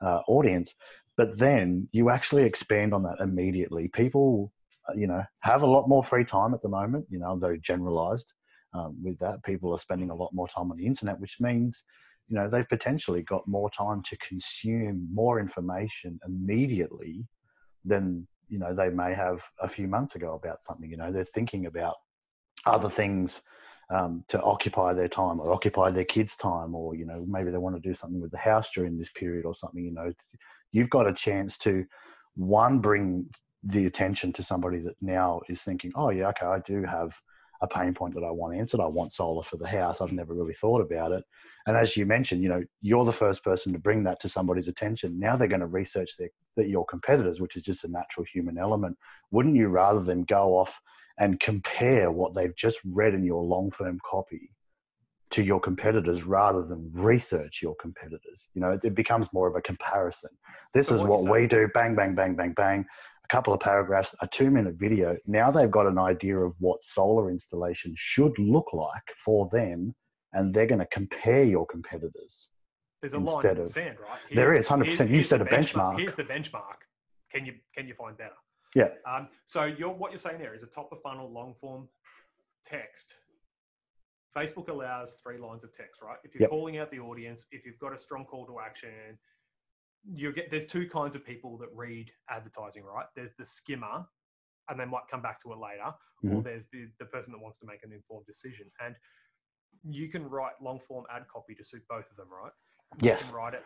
uh, 0.00 0.20
audience 0.28 0.74
but 1.20 1.36
then 1.36 1.86
you 1.92 2.08
actually 2.08 2.44
expand 2.44 2.94
on 2.94 3.02
that 3.02 3.20
immediately. 3.20 3.88
People 3.88 4.50
uh, 4.88 4.94
you 4.94 5.06
know 5.06 5.22
have 5.40 5.60
a 5.60 5.66
lot 5.66 5.86
more 5.86 6.02
free 6.02 6.24
time 6.24 6.54
at 6.54 6.62
the 6.62 6.68
moment 6.68 7.04
you 7.10 7.18
know 7.18 7.30
i'm 7.30 7.38
very 7.38 7.60
generalized 7.60 8.32
um, 8.72 8.96
with 9.02 9.18
that. 9.18 9.42
People 9.44 9.70
are 9.72 9.78
spending 9.78 10.08
a 10.08 10.14
lot 10.14 10.32
more 10.32 10.48
time 10.48 10.70
on 10.70 10.78
the 10.78 10.86
internet 10.86 11.20
which 11.20 11.36
means 11.40 11.84
you 12.28 12.36
know 12.36 12.48
they've 12.48 12.68
potentially 12.68 13.22
got 13.22 13.46
more 13.46 13.68
time 13.70 14.02
to 14.04 14.16
consume 14.26 15.06
more 15.12 15.40
information 15.40 16.18
immediately 16.26 17.26
than 17.84 18.26
you 18.48 18.58
know 18.58 18.74
they 18.74 18.90
may 18.90 19.14
have 19.14 19.40
a 19.60 19.68
few 19.68 19.86
months 19.86 20.14
ago 20.14 20.34
about 20.34 20.62
something 20.62 20.90
you 20.90 20.96
know 20.96 21.12
they're 21.12 21.24
thinking 21.24 21.66
about 21.66 21.96
other 22.66 22.90
things 22.90 23.40
um, 23.90 24.24
to 24.28 24.40
occupy 24.42 24.92
their 24.92 25.08
time 25.08 25.40
or 25.40 25.52
occupy 25.52 25.90
their 25.90 26.04
kids 26.04 26.36
time 26.36 26.74
or 26.74 26.94
you 26.94 27.06
know 27.06 27.24
maybe 27.26 27.50
they 27.50 27.58
want 27.58 27.80
to 27.80 27.88
do 27.88 27.94
something 27.94 28.20
with 28.20 28.30
the 28.30 28.38
house 28.38 28.70
during 28.74 28.98
this 28.98 29.08
period 29.14 29.44
or 29.44 29.54
something 29.54 29.84
you 29.84 29.92
know 29.92 30.12
you've 30.72 30.90
got 30.90 31.08
a 31.08 31.14
chance 31.14 31.58
to 31.58 31.84
one 32.36 32.78
bring 32.78 33.28
the 33.64 33.86
attention 33.86 34.32
to 34.32 34.42
somebody 34.42 34.78
that 34.78 34.94
now 35.00 35.40
is 35.48 35.60
thinking 35.60 35.92
oh 35.96 36.10
yeah 36.10 36.28
okay 36.28 36.46
i 36.46 36.58
do 36.60 36.82
have 36.82 37.12
a 37.62 37.66
pain 37.66 37.92
point 37.92 38.14
that 38.14 38.24
i 38.24 38.30
want 38.30 38.56
answered. 38.56 38.80
I 38.80 38.86
want 38.86 39.12
solar 39.12 39.42
for 39.42 39.58
the 39.58 39.68
house. 39.68 40.00
I've 40.00 40.12
never 40.12 40.34
really 40.34 40.54
thought 40.54 40.80
about 40.80 41.12
it 41.12 41.24
and 41.66 41.76
as 41.76 41.96
you 41.96 42.06
mentioned, 42.06 42.42
you 42.42 42.48
know, 42.48 42.62
you're 42.80 43.04
the 43.04 43.12
first 43.12 43.44
person 43.44 43.72
to 43.72 43.78
bring 43.78 44.02
that 44.04 44.20
to 44.20 44.28
somebody's 44.28 44.68
attention. 44.68 45.18
Now 45.18 45.36
they're 45.36 45.48
going 45.48 45.60
to 45.60 45.66
research 45.66 46.16
their, 46.18 46.30
their, 46.56 46.66
your 46.66 46.86
competitors, 46.86 47.40
which 47.40 47.56
is 47.56 47.62
just 47.62 47.84
a 47.84 47.88
natural 47.88 48.24
human 48.32 48.58
element. 48.58 48.96
Wouldn't 49.30 49.56
you 49.56 49.68
rather 49.68 50.00
than 50.00 50.22
go 50.22 50.56
off 50.56 50.80
and 51.18 51.38
compare 51.38 52.10
what 52.10 52.34
they've 52.34 52.56
just 52.56 52.78
read 52.84 53.14
in 53.14 53.24
your 53.24 53.42
long 53.42 53.70
form 53.70 53.98
copy 54.08 54.50
to 55.32 55.42
your 55.42 55.60
competitors 55.60 56.24
rather 56.24 56.64
than 56.64 56.90
research 56.94 57.60
your 57.62 57.76
competitors? 57.76 58.46
You 58.54 58.62
know, 58.62 58.70
it, 58.70 58.80
it 58.82 58.94
becomes 58.94 59.28
more 59.32 59.46
of 59.46 59.54
a 59.54 59.60
comparison. 59.60 60.30
This 60.72 60.86
So 60.86 60.94
is 60.94 61.02
what 61.02 61.22
what 61.22 61.32
we 61.32 61.46
do 61.46 61.68
bang, 61.74 61.94
bang, 61.94 62.14
bang, 62.14 62.34
bang, 62.36 62.54
bang. 62.56 62.86
A 63.24 63.32
couple 63.32 63.52
of 63.52 63.60
paragraphs, 63.60 64.14
a 64.22 64.26
two 64.26 64.50
minute 64.50 64.76
video. 64.76 65.16
Now 65.26 65.50
they've 65.50 65.70
got 65.70 65.86
an 65.86 65.98
idea 65.98 66.38
of 66.38 66.54
what 66.58 66.82
solar 66.82 67.30
installation 67.30 67.92
should 67.96 68.36
look 68.38 68.72
like 68.72 69.04
for 69.22 69.46
them 69.52 69.94
and 70.32 70.54
they're 70.54 70.66
going 70.66 70.78
to 70.80 70.86
compare 70.86 71.42
your 71.44 71.66
competitors. 71.66 72.48
There's 73.00 73.14
a 73.14 73.18
line 73.18 73.46
in 73.46 73.54
the 73.56 73.62
of- 73.62 73.68
sand, 73.68 73.98
right? 74.00 74.20
There 74.34 74.50
Here's- 74.50 74.64
is, 74.66 74.68
100%. 74.70 74.86
here's- 74.86 75.10
You 75.10 75.22
set 75.22 75.40
a 75.40 75.44
benchmark. 75.44 75.98
Here's 75.98 76.16
the 76.16 76.24
benchmark. 76.24 76.76
Can 77.32 77.46
you 77.46 77.54
can 77.74 77.86
you 77.86 77.94
find 77.94 78.16
better? 78.16 78.34
Yeah. 78.74 78.88
Um, 79.06 79.28
so 79.46 79.64
you're, 79.64 79.88
what 79.90 80.10
you're 80.12 80.18
saying 80.18 80.38
there 80.38 80.54
is 80.54 80.62
a 80.62 80.66
top 80.66 80.92
of 80.92 81.00
funnel 81.00 81.30
long 81.32 81.54
form 81.54 81.88
text. 82.64 83.14
Facebook 84.36 84.68
allows 84.68 85.14
three 85.14 85.38
lines 85.38 85.64
of 85.64 85.72
text, 85.72 86.02
right? 86.02 86.18
If 86.24 86.34
you're 86.34 86.42
Yep. 86.42 86.50
calling 86.50 86.78
out 86.78 86.90
the 86.90 87.00
audience, 87.00 87.46
if 87.50 87.64
you've 87.66 87.78
got 87.78 87.92
a 87.92 87.98
strong 87.98 88.24
call 88.24 88.46
to 88.46 88.60
action, 88.60 89.18
you 90.04 90.32
get 90.32 90.50
there's 90.50 90.66
two 90.66 90.88
kinds 90.88 91.16
of 91.16 91.24
people 91.24 91.56
that 91.58 91.68
read 91.74 92.12
advertising, 92.28 92.84
right? 92.84 93.06
There's 93.16 93.34
the 93.38 93.44
skimmer, 93.46 94.06
and 94.68 94.78
they 94.78 94.84
might 94.84 95.08
come 95.10 95.22
back 95.22 95.40
to 95.42 95.52
it 95.52 95.58
later, 95.58 95.92
or 96.24 96.40
Mhm. 96.40 96.44
there's 96.44 96.68
the, 96.68 96.88
the 96.98 97.06
person 97.06 97.32
that 97.32 97.38
wants 97.40 97.58
to 97.58 97.66
make 97.66 97.82
an 97.82 97.92
informed 97.92 98.26
decision. 98.26 98.70
And 98.80 98.94
you 99.88 100.08
can 100.08 100.28
write 100.28 100.52
long 100.62 100.78
form 100.78 101.04
ad 101.14 101.24
copy 101.32 101.54
to 101.54 101.64
suit 101.64 101.82
both 101.88 102.10
of 102.10 102.16
them, 102.16 102.28
right? 102.30 102.52
Yes. 103.00 103.20
You 103.20 103.26
can 103.26 103.34
write 103.34 103.54
it. 103.54 103.64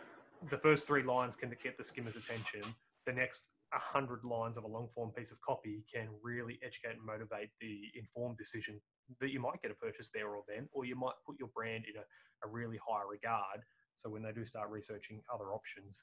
The 0.51 0.59
first 0.59 0.87
three 0.87 1.03
lines 1.03 1.37
can 1.37 1.55
get 1.63 1.79
the 1.79 1.85
skimmer's 1.85 2.17
attention. 2.17 2.63
The 3.07 3.13
next 3.13 3.45
100 3.73 4.25
lines 4.25 4.57
of 4.57 4.65
a 4.65 4.69
long 4.69 4.89
form 4.89 5.11
piece 5.11 5.31
of 5.31 5.41
copy 5.41 5.85
can 5.93 6.09
really 6.23 6.59
educate 6.65 6.97
and 6.97 7.05
motivate 7.05 7.51
the 7.61 7.91
informed 7.95 8.39
decision 8.39 8.81
that 9.21 9.31
you 9.31 9.41
might 9.41 9.61
get 9.63 9.71
a 9.71 9.75
purchase 9.75 10.11
there 10.13 10.29
or 10.29 10.43
then, 10.49 10.69
or 10.73 10.85
you 10.85 10.97
might 10.97 11.15
put 11.27 11.39
your 11.39 11.49
brand 11.55 11.85
in 11.85 12.01
a, 12.01 12.47
a 12.47 12.51
really 12.51 12.79
high 12.87 13.03
regard. 13.09 13.61
So 13.97 14.11
when 14.11 14.23
they 14.23 14.33
do 14.33 14.45
start 14.45 14.71
researching 14.71 15.23
other 15.33 15.53
options, 15.53 16.03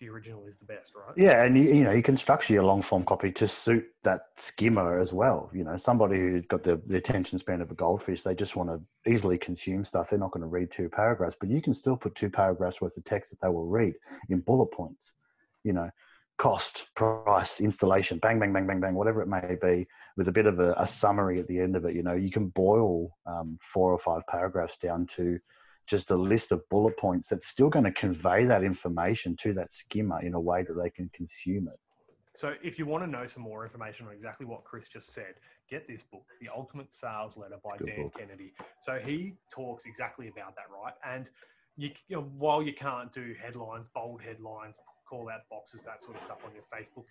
the 0.00 0.08
original 0.08 0.46
is 0.46 0.56
the 0.56 0.64
best, 0.64 0.94
right? 0.94 1.16
Yeah, 1.16 1.44
and 1.44 1.56
you, 1.56 1.64
you 1.64 1.84
know 1.84 1.92
you 1.92 2.02
can 2.02 2.16
structure 2.16 2.54
your 2.54 2.64
long 2.64 2.82
form 2.82 3.04
copy 3.04 3.30
to 3.32 3.46
suit 3.46 3.84
that 4.02 4.22
skimmer 4.38 4.98
as 4.98 5.12
well. 5.12 5.50
You 5.52 5.64
know, 5.64 5.76
somebody 5.76 6.16
who's 6.16 6.46
got 6.46 6.64
the, 6.64 6.80
the 6.86 6.96
attention 6.96 7.38
span 7.38 7.60
of 7.60 7.70
a 7.70 7.74
goldfish, 7.74 8.22
they 8.22 8.34
just 8.34 8.56
want 8.56 8.70
to 8.70 9.10
easily 9.10 9.38
consume 9.38 9.84
stuff. 9.84 10.10
They're 10.10 10.18
not 10.18 10.32
going 10.32 10.42
to 10.42 10.48
read 10.48 10.70
two 10.70 10.88
paragraphs, 10.88 11.36
but 11.38 11.50
you 11.50 11.60
can 11.60 11.74
still 11.74 11.96
put 11.96 12.14
two 12.14 12.30
paragraphs 12.30 12.80
worth 12.80 12.96
of 12.96 13.04
text 13.04 13.30
that 13.30 13.40
they 13.40 13.48
will 13.48 13.66
read 13.66 13.94
in 14.30 14.40
bullet 14.40 14.72
points. 14.72 15.12
You 15.64 15.74
know, 15.74 15.90
cost, 16.38 16.86
price, 16.96 17.60
installation, 17.60 18.18
bang, 18.18 18.38
bang, 18.38 18.52
bang, 18.52 18.66
bang, 18.66 18.80
bang, 18.80 18.94
whatever 18.94 19.20
it 19.20 19.28
may 19.28 19.56
be, 19.60 19.86
with 20.16 20.28
a 20.28 20.32
bit 20.32 20.46
of 20.46 20.58
a, 20.58 20.72
a 20.78 20.86
summary 20.86 21.38
at 21.38 21.46
the 21.46 21.60
end 21.60 21.76
of 21.76 21.84
it. 21.84 21.94
You 21.94 22.02
know, 22.02 22.14
you 22.14 22.30
can 22.30 22.48
boil 22.48 23.14
um, 23.26 23.58
four 23.60 23.92
or 23.92 23.98
five 23.98 24.26
paragraphs 24.26 24.78
down 24.78 25.06
to 25.16 25.38
just 25.90 26.10
a 26.10 26.16
list 26.16 26.52
of 26.52 26.66
bullet 26.70 26.96
points 26.96 27.28
that's 27.28 27.48
still 27.48 27.68
going 27.68 27.84
to 27.84 27.92
convey 27.92 28.46
that 28.46 28.62
information 28.62 29.36
to 29.42 29.52
that 29.54 29.72
skimmer 29.72 30.22
in 30.22 30.34
a 30.34 30.40
way 30.40 30.62
that 30.62 30.74
they 30.80 30.88
can 30.88 31.10
consume 31.12 31.68
it. 31.68 31.78
So, 32.34 32.54
if 32.62 32.78
you 32.78 32.86
want 32.86 33.02
to 33.02 33.10
know 33.10 33.26
some 33.26 33.42
more 33.42 33.64
information 33.64 34.06
on 34.06 34.12
exactly 34.12 34.46
what 34.46 34.62
Chris 34.62 34.88
just 34.88 35.12
said, 35.12 35.34
get 35.68 35.88
this 35.88 36.02
book, 36.02 36.24
The 36.40 36.48
Ultimate 36.48 36.92
Sales 36.94 37.36
Letter 37.36 37.56
by 37.62 37.76
Good 37.76 37.88
Dan 37.88 38.02
book. 38.04 38.14
Kennedy. 38.16 38.52
So, 38.78 39.00
he 39.04 39.34
talks 39.52 39.84
exactly 39.84 40.28
about 40.28 40.54
that, 40.54 40.66
right? 40.72 40.94
And 41.04 41.28
you, 41.76 41.90
you 42.08 42.16
know, 42.16 42.30
while 42.38 42.62
you 42.62 42.72
can't 42.72 43.12
do 43.12 43.34
headlines, 43.42 43.88
bold 43.88 44.22
headlines, 44.22 44.76
call 45.08 45.28
out 45.28 45.40
boxes, 45.50 45.82
that 45.82 46.00
sort 46.00 46.16
of 46.16 46.22
stuff 46.22 46.38
on 46.46 46.52
your 46.54 46.62
Facebook 46.72 47.04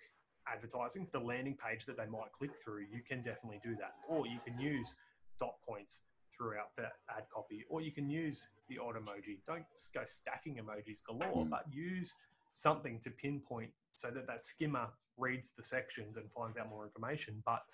advertising, 0.50 1.06
the 1.12 1.20
landing 1.20 1.56
page 1.56 1.84
that 1.84 1.98
they 1.98 2.06
might 2.06 2.32
click 2.32 2.52
through, 2.64 2.86
you 2.90 3.00
can 3.06 3.18
definitely 3.22 3.60
do 3.62 3.76
that. 3.76 3.92
Or 4.08 4.26
you 4.26 4.38
can 4.44 4.58
use 4.58 4.94
dot 5.38 5.56
points 5.68 6.00
throughout 6.40 6.74
the 6.74 6.84
ad 7.14 7.24
copy, 7.30 7.66
or 7.68 7.82
you 7.82 7.92
can 7.92 8.08
use 8.08 8.48
the 8.68 8.78
odd 8.78 8.94
emoji. 8.94 9.40
Don't 9.46 9.64
go 9.92 10.00
stacking 10.06 10.56
emojis 10.56 11.04
galore, 11.04 11.44
Mm. 11.44 11.50
but 11.50 11.70
use 11.70 12.14
something 12.52 12.98
to 13.00 13.10
pinpoint 13.10 13.74
so 13.92 14.10
that 14.10 14.26
that 14.26 14.42
skimmer 14.42 14.90
reads 15.18 15.50
the 15.52 15.62
sections 15.62 16.16
and 16.16 16.32
finds 16.32 16.56
out 16.56 16.70
more 16.70 16.82
information. 16.84 17.42
But 17.44 17.66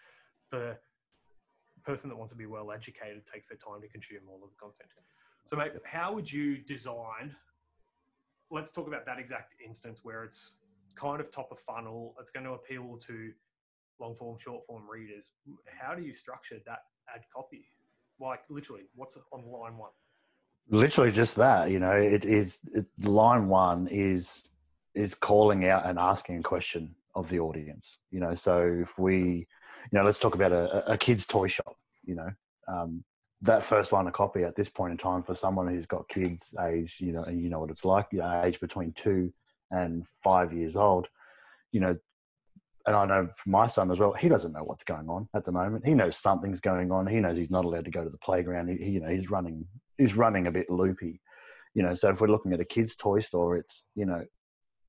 the 0.51 0.81
person 1.85 2.11
that 2.11 2.17
wants 2.17 2.33
to 2.33 2.37
be 2.37 2.47
well 2.47 2.73
educated 2.73 3.25
takes 3.25 3.49
their 3.49 3.59
time 3.59 3.81
to 3.83 3.89
consume 3.89 4.29
all 4.29 4.43
of 4.43 4.51
the 4.51 4.57
content. 4.57 4.91
So, 5.45 5.57
mate, 5.57 5.73
how 5.85 6.13
would 6.13 6.31
you 6.31 6.59
design? 6.59 7.37
Let's 8.51 8.73
talk 8.73 8.89
about 8.89 9.07
that 9.07 9.21
exact 9.21 9.55
instance 9.65 10.05
where 10.05 10.25
it's 10.25 10.57
kind 10.97 11.21
of 11.21 11.31
top 11.31 11.53
of 11.53 11.61
funnel. 11.61 12.17
It's 12.19 12.31
going 12.31 12.45
to 12.47 12.55
appeal 12.55 12.97
to 12.99 13.33
long 14.01 14.17
form, 14.17 14.39
short 14.39 14.67
form 14.67 14.91
readers. 14.91 15.31
How 15.67 15.95
do 15.95 16.03
you 16.03 16.15
structure 16.15 16.59
that 16.67 16.87
ad 17.15 17.25
copy? 17.33 17.69
Like 18.21 18.41
literally, 18.49 18.83
what's 18.95 19.17
on 19.33 19.45
line 19.45 19.77
one? 19.77 19.91
literally 20.71 21.13
just 21.13 21.35
that 21.37 21.71
you 21.71 21.79
know 21.79 21.93
it 21.93 22.25
is 22.25 22.59
it, 22.75 22.85
line 23.03 23.49
one 23.49 23.89
is 23.91 24.49
is 24.95 25.15
calling 25.15 25.69
out 25.69 25.87
and 25.87 25.99
asking 25.99 26.39
a 26.39 26.43
question 26.43 26.95
of 27.15 27.29
the 27.29 27.39
audience 27.39 27.99
you 28.11 28.21
know 28.21 28.35
so 28.35 28.83
if 28.83 28.99
we 28.99 29.47
you 29.93 29.99
know 29.99 30.05
let's 30.05 30.19
talk 30.19 30.35
about 30.35 30.53
a, 30.53 30.93
a 30.93 30.99
kid's 30.99 31.27
toy 31.27 31.47
shop 31.47 31.77
you 32.05 32.15
know 32.15 32.29
um, 32.69 33.05
that 33.43 33.63
first 33.63 33.93
line 33.93 34.07
of 34.07 34.13
copy 34.13 34.43
at 34.43 34.57
this 34.57 34.69
point 34.69 34.91
in 34.91 34.99
time 34.99 35.23
for 35.23 35.35
someone 35.35 35.69
who's 35.69 35.87
got 35.87 36.09
kids 36.09 36.55
age 36.67 36.97
you 36.99 37.13
know 37.13 37.23
and 37.23 37.41
you 37.41 37.49
know 37.49 37.61
what 37.61 37.71
it's 37.71 37.85
like 37.85 38.07
you 38.11 38.23
age 38.43 38.59
between 38.61 38.93
two 38.93 39.33
and 39.71 40.05
five 40.23 40.53
years 40.53 40.75
old 40.75 41.07
you 41.71 41.81
know 41.81 41.97
and 42.87 42.95
I 42.95 43.05
know 43.05 43.29
for 43.43 43.51
my 43.51 43.67
son 43.67 43.91
as 43.91 43.99
well, 43.99 44.13
he 44.13 44.29
doesn't 44.29 44.53
know 44.53 44.63
what's 44.65 44.85
going 44.85 45.09
on 45.09 45.29
at 45.35 45.45
the 45.45 45.53
moment. 45.53 45.85
He 45.85 45.95
knows 45.95 46.17
something's 46.17 46.61
going 46.61 46.93
on. 46.93 47.07
He 47.07 47.21
knows 47.21 47.37
he's 47.37 47.51
not 47.51 47.65
allowed 47.65 47.85
to 47.87 47.91
go 47.91 48.05
to 48.05 48.11
the 48.11 48.19
playground. 48.19 48.69
He, 48.69 48.85
he, 48.85 48.91
you 48.93 49.01
know, 49.01 49.09
he's 49.09 49.31
running, 49.31 49.67
he's 49.99 50.15
running 50.15 50.47
a 50.47 50.53
bit 50.53 50.71
loopy. 50.71 51.21
You 51.75 51.83
know, 51.83 51.95
so 51.95 52.11
if 52.11 52.21
we're 52.21 52.29
looking 52.29 52.53
at 52.53 52.61
a 52.61 52.65
kid's 52.65 52.97
toy 52.97 53.21
store, 53.21 53.57
it's 53.57 53.83
you 53.95 54.07
know, 54.07 54.25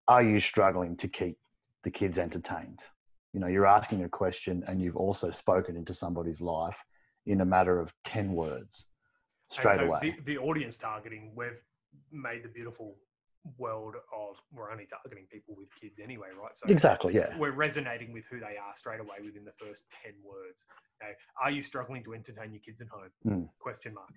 are 0.08 0.24
you 0.24 0.40
struggling 0.40 0.96
to 0.98 1.08
keep 1.08 1.38
the 1.84 1.92
kids 1.92 2.18
entertained? 2.18 2.80
You 3.34 3.42
know, 3.42 3.48
you're 3.48 3.68
asking 3.68 4.04
a 4.04 4.10
question, 4.10 4.64
and 4.68 4.82
you've 4.82 4.96
also 4.96 5.32
spoken 5.32 5.76
into 5.76 5.94
somebody's 5.94 6.40
life 6.40 6.78
in 7.26 7.42
a 7.42 7.46
matter 7.46 7.80
of 7.80 7.92
ten 8.06 8.32
words, 8.32 8.86
straight 9.52 9.76
so 9.76 9.86
away. 9.86 10.00
The, 10.02 10.34
the 10.34 10.38
audience 10.38 10.78
targeting, 10.78 11.34
we've 11.36 11.60
made 12.12 12.44
the 12.44 12.50
beautiful 12.50 12.96
world 13.58 13.96
of 13.96 14.42
we're 14.52 14.72
only 14.72 14.86
targeting 14.86 15.26
people 15.32 15.56
with 15.56 15.68
kids 15.80 16.00
anyway, 16.04 16.28
right? 16.42 16.56
So 16.56 16.66
exactly, 16.68 17.16
yeah. 17.16 17.38
we're 17.38 17.52
resonating 17.52 18.14
with 18.14 18.26
who 18.30 18.40
they 18.40 18.58
are 18.58 18.76
straight 18.76 19.00
away 19.00 19.18
within 19.24 19.46
the 19.46 19.54
first 19.60 19.86
10 20.04 20.14
words. 20.24 20.66
Okay. 21.02 21.14
Are 21.42 21.52
you 21.52 21.62
struggling 21.62 22.04
to 22.04 22.14
entertain 22.14 22.52
your 22.52 22.62
kids 22.62 22.82
at 22.82 22.88
home? 22.88 23.10
Mm. 23.26 23.50
Question 23.60 23.94
mark. 23.94 24.10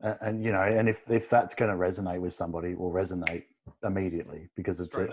and, 0.00 0.16
and 0.20 0.44
you 0.44 0.52
know, 0.52 0.62
and 0.62 0.88
if 0.88 0.98
if 1.08 1.28
that's 1.28 1.54
going 1.54 1.70
to 1.70 1.76
resonate 1.76 2.20
with 2.20 2.34
somebody, 2.34 2.70
it 2.70 2.78
will 2.78 2.92
resonate 2.92 3.44
immediately 3.84 4.48
because 4.56 4.80
it's 4.80 4.94
a, 4.96 5.04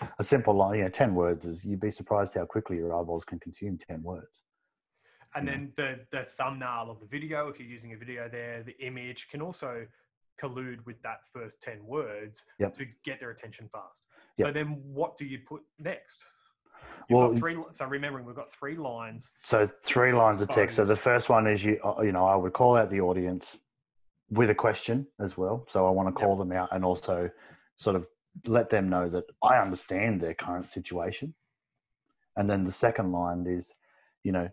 a, 0.00 0.08
a 0.18 0.24
simple 0.24 0.54
line. 0.54 0.78
You 0.78 0.84
know, 0.84 0.90
ten 0.90 1.14
words 1.14 1.46
is 1.46 1.64
you'd 1.64 1.80
be 1.80 1.90
surprised 1.90 2.34
how 2.34 2.44
quickly 2.44 2.76
your 2.76 2.98
eyeballs 2.98 3.24
can 3.24 3.38
consume 3.40 3.78
ten 3.78 4.02
words. 4.02 4.40
And 5.36 5.48
then 5.48 5.72
the, 5.76 5.98
the 6.12 6.22
thumbnail 6.22 6.88
of 6.90 7.00
the 7.00 7.06
video, 7.06 7.48
if 7.48 7.58
you're 7.58 7.68
using 7.68 7.92
a 7.92 7.96
video 7.96 8.28
there, 8.28 8.62
the 8.62 8.78
image 8.78 9.26
can 9.28 9.42
also 9.42 9.84
collude 10.42 10.84
with 10.86 11.00
that 11.02 11.18
first 11.32 11.62
10 11.62 11.84
words 11.84 12.44
Yep. 12.58 12.74
to 12.74 12.86
get 13.04 13.20
their 13.20 13.30
attention 13.30 13.68
fast. 13.68 14.04
So 14.36 14.50
then 14.52 14.80
what 14.84 15.16
do 15.16 15.24
you 15.24 15.38
put 15.46 15.62
next? 15.78 16.24
You've 17.08 17.18
Well, 17.18 17.34
three, 17.34 17.56
so 17.72 17.86
remembering 17.86 18.24
we've 18.24 18.34
got 18.36 18.50
three 18.52 18.76
lines. 18.76 19.30
so 19.44 19.68
three 19.84 20.12
lines 20.12 20.40
of 20.40 20.48
text. 20.48 20.76
So 20.76 20.84
the 20.84 20.96
first 20.96 21.28
one 21.28 21.46
is 21.46 21.62
you 21.62 21.78
uh, 21.84 22.00
you 22.02 22.12
know 22.12 22.24
I 22.26 22.34
would 22.34 22.52
call 22.52 22.76
out 22.76 22.90
the 22.90 23.00
audience 23.00 23.58
with 24.30 24.50
a 24.50 24.54
question 24.54 25.06
as 25.20 25.36
well. 25.36 25.66
So 25.68 25.86
I 25.86 25.90
want 25.90 26.08
to 26.08 26.18
Yep. 26.18 26.26
call 26.26 26.36
them 26.36 26.52
out 26.52 26.70
and 26.72 26.84
also 26.84 27.30
sort 27.76 27.96
of 27.96 28.06
let 28.46 28.70
them 28.70 28.88
know 28.88 29.08
that 29.10 29.24
I 29.42 29.58
understand 29.58 30.20
their 30.20 30.34
current 30.34 30.70
situation. 30.70 31.34
And 32.36 32.48
then 32.50 32.64
the 32.64 32.72
second 32.72 33.12
line 33.12 33.46
is, 33.46 33.74
you 34.24 34.32
know, 34.32 34.48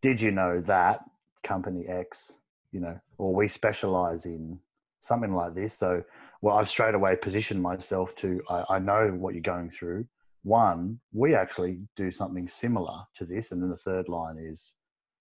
did 0.00 0.20
you 0.20 0.30
know 0.30 0.60
that 0.62 1.00
company 1.42 1.86
X, 1.88 2.32
you 2.72 2.80
know, 2.80 2.98
or 3.18 3.34
we 3.34 3.48
specialize 3.48 4.24
in 4.24 4.58
something 5.00 5.34
like 5.34 5.54
this. 5.54 5.74
So, 5.74 6.02
well, 6.42 6.56
I've 6.56 6.68
straight 6.68 6.94
away 6.94 7.16
positioned 7.16 7.62
myself 7.62 8.14
to, 8.16 8.40
I, 8.48 8.64
I 8.70 8.78
know 8.78 9.08
what 9.08 9.34
you're 9.34 9.42
going 9.42 9.70
through. 9.70 10.06
One, 10.44 11.00
we 11.12 11.34
actually 11.34 11.80
do 11.96 12.10
something 12.10 12.46
similar 12.48 13.02
to 13.16 13.24
this. 13.24 13.52
And 13.52 13.62
then 13.62 13.70
the 13.70 13.76
third 13.76 14.08
line 14.08 14.36
is, 14.38 14.72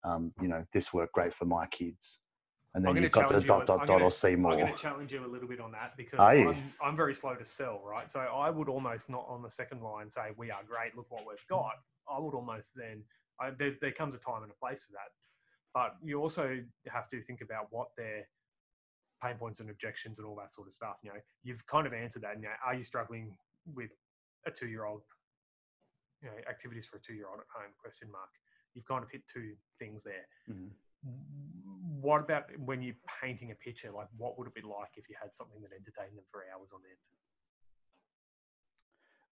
um, 0.03 0.31
you 0.41 0.47
know, 0.47 0.63
this 0.73 0.93
worked 0.93 1.13
great 1.13 1.33
for 1.33 1.45
my 1.45 1.65
kids. 1.67 2.19
And 2.75 2.85
then 2.85 2.95
you've 2.97 3.11
got 3.11 3.29
the 3.29 3.41
dot, 3.41 3.65
dot, 3.65 3.79
dot, 3.79 3.87
gonna- 3.87 4.03
or 4.03 4.11
see 4.11 4.35
more. 4.35 4.51
I'm 4.51 4.59
going 4.59 4.75
to 4.75 4.79
challenge 4.79 5.11
you 5.11 5.25
a 5.25 5.27
little 5.27 5.47
bit 5.47 5.59
on 5.59 5.71
that 5.71 5.93
because 5.97 6.19
I'm, 6.19 6.73
I'm 6.81 6.95
very 6.95 7.15
slow 7.15 7.33
to 7.33 7.45
sell, 7.45 7.81
right? 7.83 8.09
So 8.11 8.19
I 8.19 8.51
would 8.51 8.69
almost 8.69 9.09
not 9.09 9.25
on 9.27 9.41
the 9.41 9.49
second 9.49 9.81
line 9.81 10.11
say, 10.11 10.29
we 10.37 10.51
are 10.51 10.61
great, 10.67 10.95
look 10.95 11.07
what 11.09 11.23
we've 11.27 11.43
got. 11.49 11.71
I 12.07 12.19
would 12.19 12.35
almost 12.35 12.73
then, 12.75 13.03
I, 13.41 13.49
there's, 13.57 13.79
there 13.81 13.91
comes 13.91 14.13
a 14.13 14.19
time 14.19 14.43
and 14.43 14.51
a 14.51 14.55
place 14.55 14.83
for 14.83 14.91
that. 14.91 15.09
But 15.73 15.95
you 16.03 16.21
also 16.21 16.59
have 16.87 17.07
to 17.09 17.21
think 17.23 17.41
about 17.41 17.67
what 17.71 17.87
their 17.97 18.27
pain 19.21 19.35
points 19.37 19.59
and 19.59 19.69
objections 19.69 20.19
and 20.19 20.27
all 20.27 20.35
that 20.35 20.51
sort 20.51 20.67
of 20.67 20.73
stuff. 20.73 20.97
You 21.03 21.11
know, 21.11 21.19
you've 21.43 21.65
kind 21.65 21.87
of 21.87 21.93
answered 21.93 22.21
that. 22.23 22.35
You 22.35 22.43
know, 22.43 22.55
are 22.65 22.75
you 22.75 22.83
struggling 22.83 23.35
with 23.73 23.91
a 24.45 24.51
two-year-old? 24.51 25.01
You 26.21 26.29
know, 26.29 26.35
activities 26.49 26.85
for 26.85 26.97
a 26.97 27.01
two-year-old 27.01 27.39
at 27.39 27.45
home? 27.53 27.71
Question 27.77 28.11
mark. 28.11 28.29
You've 28.73 28.85
kind 28.85 29.03
of 29.03 29.09
hit 29.09 29.23
two 29.27 29.55
things 29.79 30.03
there 30.03 30.27
Mhm. 30.49 30.71
what 32.01 32.21
about 32.21 32.45
when 32.59 32.81
you're 32.81 32.95
painting 33.21 33.51
a 33.51 33.55
picture? 33.55 33.91
Like, 33.91 34.07
what 34.17 34.37
would 34.37 34.47
it 34.47 34.53
be 34.53 34.61
like 34.61 34.97
if 34.97 35.07
you 35.09 35.15
had 35.21 35.33
something 35.33 35.61
that 35.61 35.71
entertained 35.71 36.17
them 36.17 36.25
for 36.31 36.43
hours 36.53 36.71
on 36.73 36.81
end? 36.83 36.97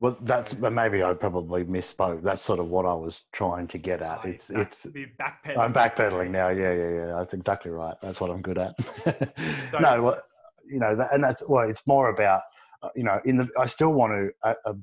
Well, 0.02 0.18
that's 0.22 0.56
maybe 0.58 1.04
I 1.04 1.14
probably 1.14 1.64
misspoke. 1.64 2.22
That's 2.22 2.42
sort 2.42 2.60
of 2.60 2.70
what 2.70 2.86
I 2.86 2.94
was 2.94 3.22
trying 3.32 3.68
to 3.70 3.78
get 3.78 4.02
at. 4.02 4.26
It's 4.26 4.50
back- 4.50 4.72
it's 4.72 4.86
backpedaling. 4.86 5.58
I'm 5.58 5.74
backpedaling 5.74 6.32
now. 6.32 6.50
Yeah, 6.50 6.74
yeah, 6.74 6.90
yeah. 6.90 7.06
That's 7.18 7.34
exactly 7.34 7.72
right. 7.72 7.96
That's 8.02 8.20
what 8.20 8.30
I'm 8.30 8.42
good 8.42 8.58
at. 8.58 8.76
So- 9.72 9.80
no, 9.80 10.02
well, 10.02 10.22
you 10.70 10.80
know, 10.80 10.96
that, 10.96 11.14
and 11.14 11.24
that's 11.24 11.44
well, 11.48 11.70
it's 11.70 11.82
more 11.88 12.10
about 12.10 12.42
uh, 12.84 12.90
you 12.96 13.04
know, 13.04 13.20
in 13.26 13.38
the 13.38 13.48
I 13.58 13.66
still 13.68 13.94
want 13.94 14.12
to 14.14 14.30
uh, 14.50 14.54
uh, 14.66 14.74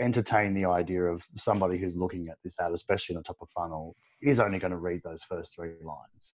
entertain 0.00 0.52
the 0.52 0.64
idea 0.64 1.02
of 1.04 1.22
somebody 1.36 1.78
who's 1.78 1.94
looking 1.94 2.28
at 2.28 2.36
this 2.42 2.54
ad, 2.58 2.72
especially 2.72 3.14
in 3.14 3.18
the 3.20 3.24
top 3.24 3.36
of 3.40 3.48
funnel, 3.50 3.94
is 4.20 4.40
only 4.40 4.58
going 4.58 4.72
to 4.72 4.78
read 4.78 5.00
those 5.04 5.20
first 5.28 5.54
three 5.54 5.70
lines. 5.82 6.32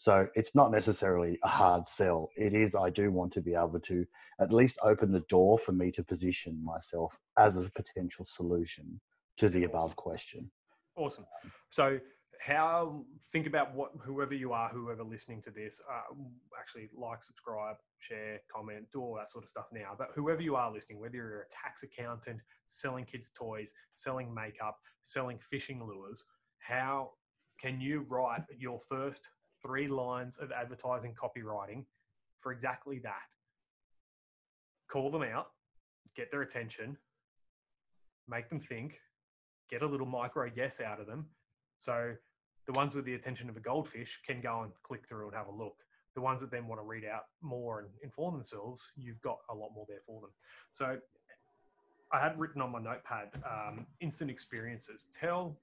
So 0.00 0.26
it's 0.34 0.54
not 0.54 0.70
necessarily 0.70 1.38
a 1.44 1.48
hard 1.48 1.86
sell. 1.86 2.30
It 2.34 2.54
is. 2.54 2.74
I 2.74 2.88
do 2.88 3.12
want 3.12 3.34
to 3.34 3.42
be 3.42 3.54
able 3.54 3.80
to 3.80 4.06
at 4.40 4.50
least 4.50 4.78
open 4.82 5.12
the 5.12 5.24
door 5.28 5.58
for 5.58 5.72
me 5.72 5.90
to 5.92 6.02
position 6.02 6.58
myself 6.64 7.18
as 7.38 7.58
a 7.58 7.70
potential 7.72 8.24
solution 8.24 8.98
to 9.36 9.50
the 9.50 9.64
above 9.64 9.94
question. 9.96 10.50
Awesome. 10.96 11.26
So, 11.68 11.98
how 12.40 13.04
think 13.30 13.46
about 13.46 13.74
what 13.74 13.90
whoever 14.00 14.32
you 14.32 14.54
are, 14.54 14.70
whoever 14.70 15.04
listening 15.04 15.42
to 15.42 15.50
this, 15.50 15.82
uh, 15.86 16.14
actually 16.58 16.88
like, 16.96 17.22
subscribe, 17.22 17.76
share, 17.98 18.40
comment, 18.50 18.86
do 18.94 19.02
all 19.02 19.14
that 19.16 19.28
sort 19.28 19.44
of 19.44 19.50
stuff 19.50 19.66
now. 19.70 19.92
But 19.98 20.12
whoever 20.14 20.40
you 20.40 20.56
are 20.56 20.72
listening, 20.72 20.98
whether 20.98 21.16
you're 21.16 21.42
a 21.42 21.48
tax 21.50 21.82
accountant, 21.82 22.40
selling 22.68 23.04
kids 23.04 23.30
toys, 23.36 23.74
selling 23.92 24.32
makeup, 24.32 24.78
selling 25.02 25.38
fishing 25.50 25.84
lures, 25.84 26.24
how 26.60 27.10
can 27.60 27.82
you 27.82 28.06
write 28.08 28.44
your 28.58 28.80
first 28.88 29.28
three 29.62 29.88
lines 29.88 30.38
of 30.38 30.52
advertising 30.52 31.14
copywriting 31.14 31.84
for 32.38 32.52
exactly 32.52 32.98
that? 33.00 33.28
Call 34.88 35.10
them 35.10 35.22
out, 35.22 35.48
get 36.16 36.30
their 36.30 36.42
attention, 36.42 36.96
make 38.28 38.48
them 38.48 38.60
think, 38.60 39.00
get 39.70 39.82
a 39.82 39.86
little 39.86 40.06
micro 40.06 40.50
yes 40.54 40.80
out 40.80 41.00
of 41.00 41.06
them. 41.06 41.26
So 41.78 42.14
the 42.66 42.72
ones 42.72 42.94
with 42.94 43.04
the 43.04 43.14
attention 43.14 43.48
of 43.48 43.56
a 43.56 43.60
goldfish 43.60 44.20
can 44.26 44.40
go 44.40 44.62
and 44.62 44.72
click 44.82 45.06
through 45.08 45.28
and 45.28 45.36
have 45.36 45.46
a 45.46 45.52
look. 45.52 45.76
The 46.14 46.20
ones 46.20 46.40
that 46.40 46.50
then 46.50 46.66
want 46.66 46.80
to 46.80 46.84
read 46.84 47.04
out 47.04 47.26
more 47.40 47.80
and 47.80 47.88
inform 48.02 48.34
themselves, 48.34 48.90
you've 48.96 49.20
got 49.22 49.38
a 49.48 49.54
lot 49.54 49.70
more 49.74 49.86
there 49.88 50.02
for 50.04 50.20
them. 50.20 50.30
So 50.70 50.98
I 52.12 52.20
had 52.20 52.38
written 52.38 52.60
on 52.60 52.72
my 52.72 52.80
notepad 52.80 53.28
um, 53.48 53.86
instant 54.00 54.30
experiences. 54.30 55.06
Tell 55.12 55.56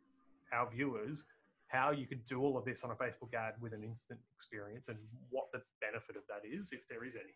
our 0.54 0.70
viewers 0.70 1.25
how 1.68 1.92
you 1.92 2.08
could 2.08 2.26
do 2.26 2.42
all 2.42 2.58
of 2.58 2.66
this 2.66 2.84
on 2.84 2.92
a 2.92 2.96
Facebook 2.96 3.34
ad 3.34 3.56
with 3.62 3.74
an 3.74 3.84
instant 3.84 4.20
experience 4.36 4.88
and 4.88 4.98
what 5.30 5.46
the 5.52 5.62
benefit 5.82 6.16
of 6.16 6.24
that 6.30 6.48
is, 6.48 6.72
if 6.72 6.88
there 6.90 7.04
is 7.04 7.16
any. 7.16 7.34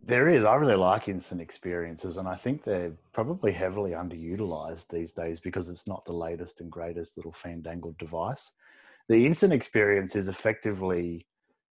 There 0.00 0.28
is. 0.28 0.44
I 0.44 0.54
really 0.54 0.76
like 0.76 1.08
instant 1.08 1.40
experiences, 1.40 2.16
and 2.16 2.28
I 2.28 2.36
think 2.36 2.64
they're 2.64 2.92
probably 3.12 3.52
heavily 3.52 3.90
underutilized 3.90 4.86
these 4.90 5.10
days 5.10 5.40
because 5.40 5.68
it's 5.68 5.86
not 5.86 6.04
the 6.04 6.12
latest 6.12 6.60
and 6.60 6.70
greatest 6.70 7.16
little 7.16 7.34
fandangled 7.42 7.98
device. 7.98 8.50
The 9.08 9.26
instant 9.26 9.52
experience 9.52 10.14
is 10.14 10.28
effectively 10.28 11.26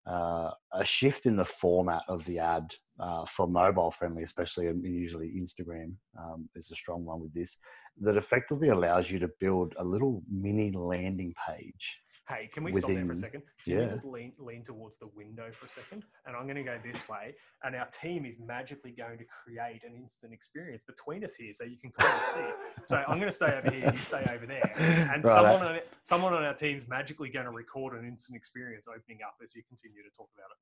uh, 0.08 0.52
a 0.74 0.84
shift 0.84 1.26
in 1.26 1.36
the 1.36 1.46
format 1.46 2.02
of 2.08 2.24
the 2.26 2.40
ad 2.40 2.70
uh, 3.00 3.26
for 3.36 3.48
mobile 3.48 3.92
friendly, 3.92 4.24
especially 4.24 4.68
and 4.68 4.84
usually 4.84 5.34
Instagram 5.38 5.94
um, 6.20 6.50
is 6.56 6.70
a 6.72 6.76
strong 6.76 7.06
one 7.06 7.22
with 7.22 7.34
this, 7.34 7.56
that 8.02 8.18
effectively 8.18 8.70
allows 8.70 9.10
you 9.10 9.20
to 9.20 9.30
build 9.40 9.74
a 9.80 9.84
little 9.84 10.24
mini 10.30 10.72
landing 10.72 11.34
page 11.48 11.98
Hey, 12.30 12.50
can 12.54 12.64
we 12.64 12.72
stop 12.72 12.90
there 12.90 13.06
for 13.06 13.12
a 13.12 13.16
second? 13.18 13.44
Can 13.66 13.74
yeah. 13.74 13.96
you 13.96 14.10
lean, 14.10 14.32
lean 14.40 14.64
towards 14.64 14.98
the 14.98 15.08
window 15.14 15.52
for 15.52 15.66
a 15.66 15.70
second? 15.70 16.04
And 16.26 16.38
I'm 16.38 16.44
going 16.44 16.56
to 16.56 16.64
go 16.64 16.78
this 16.82 17.10
way. 17.10 17.36
And 17.64 17.76
our 17.76 17.88
team 17.88 18.26
is 18.26 18.38
magically 18.40 18.92
going 18.92 19.18
to 19.18 19.26
create 19.26 19.82
an 19.84 19.94
instant 19.98 20.32
experience 20.32 20.84
between 20.88 21.26
us 21.26 21.36
here 21.36 21.52
so 21.52 21.66
you 21.66 21.76
can 21.78 21.92
kind 21.92 22.14
of 22.22 22.28
see. 22.30 22.86
So 22.86 23.04
I'm 23.10 23.20
going 23.20 23.30
to 23.30 23.36
stay 23.36 23.48
over 23.48 23.70
here, 23.70 23.92
you 23.94 24.02
stay 24.02 24.26
over 24.34 24.46
there. 24.46 24.74
And 24.78 25.24
Right, 25.24 25.36
someone, 25.36 25.68
on, 25.68 25.80
someone 26.04 26.34
on 26.34 26.44
our 26.44 26.54
team's 26.54 26.88
magically 26.88 27.30
going 27.30 27.46
to 27.46 27.52
record 27.52 27.98
an 27.98 28.06
instant 28.06 28.38
experience 28.38 28.88
opening 28.88 29.20
up 29.26 29.36
as 29.44 29.56
you 29.56 29.64
continue 29.68 30.04
to 30.04 30.16
talk 30.16 30.30
about 30.36 30.52
it. 30.52 30.58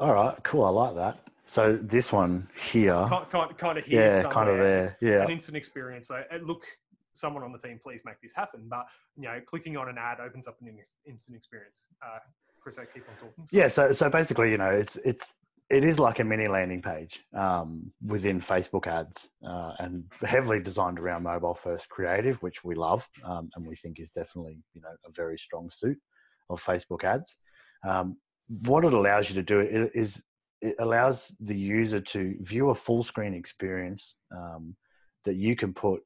All 0.00 0.14
right, 0.14 0.36
cool. 0.44 0.64
I 0.64 0.70
like 0.70 0.94
that. 0.96 1.28
So 1.46 1.76
this 1.76 2.12
one 2.12 2.48
here, 2.70 2.92
Kind, 2.92 3.30
kind, 3.30 3.58
kind 3.58 3.78
of 3.78 3.84
here, 3.84 4.08
yeah, 4.08 4.22
kind 4.30 4.48
of 4.48 4.58
there, 4.58 4.96
yeah. 5.00 5.24
An 5.24 5.30
instant 5.30 5.56
experience. 5.56 6.08
So 6.08 6.22
uh, 6.32 6.38
look, 6.42 6.64
someone 7.12 7.42
on 7.42 7.52
the 7.52 7.58
team, 7.58 7.80
please 7.82 8.02
make 8.04 8.20
this 8.22 8.32
happen. 8.34 8.66
But 8.68 8.86
you 9.16 9.24
know, 9.24 9.40
clicking 9.46 9.76
on 9.76 9.88
an 9.88 9.96
ad 9.98 10.18
opens 10.20 10.46
up 10.46 10.56
an 10.60 10.68
instant 11.06 11.36
experience. 11.36 11.86
Uh, 12.02 12.18
Chris, 12.60 12.78
I 12.78 12.84
keep 12.84 13.08
on 13.08 13.14
talking. 13.16 13.46
Yeah, 13.50 13.68
so 13.68 13.92
so 13.92 14.08
basically, 14.08 14.50
you 14.50 14.58
know, 14.58 14.70
it's 14.70 14.96
it's 14.98 15.34
it 15.70 15.84
is 15.84 15.98
like 15.98 16.18
a 16.18 16.24
mini 16.24 16.48
landing 16.48 16.80
page 16.80 17.20
um, 17.36 17.92
within 18.04 18.40
Facebook 18.40 18.86
ads, 18.86 19.28
uh, 19.46 19.72
and 19.78 20.04
heavily 20.22 20.60
designed 20.60 20.98
around 20.98 21.22
mobile 21.22 21.54
first 21.54 21.88
creative, 21.88 22.42
which 22.42 22.64
we 22.64 22.74
love 22.74 23.06
um, 23.24 23.50
and 23.54 23.66
we 23.66 23.76
think 23.76 24.00
is 24.00 24.10
definitely 24.10 24.58
you 24.74 24.80
know 24.80 24.94
a 25.04 25.10
very 25.14 25.38
strong 25.38 25.70
suit 25.70 25.98
of 26.50 26.62
Facebook 26.62 27.04
ads. 27.04 27.36
Um, 27.86 28.16
what 28.64 28.84
it 28.84 28.94
allows 28.94 29.28
you 29.28 29.34
to 29.34 29.42
do 29.42 29.60
is 29.94 30.22
it 30.60 30.74
allows 30.80 31.32
the 31.40 31.56
user 31.56 32.00
to 32.00 32.34
view 32.40 32.70
a 32.70 32.74
full 32.74 33.02
screen 33.02 33.34
experience 33.34 34.16
um, 34.34 34.74
that 35.24 35.36
you 35.36 35.54
can 35.54 35.74
put 35.74 36.00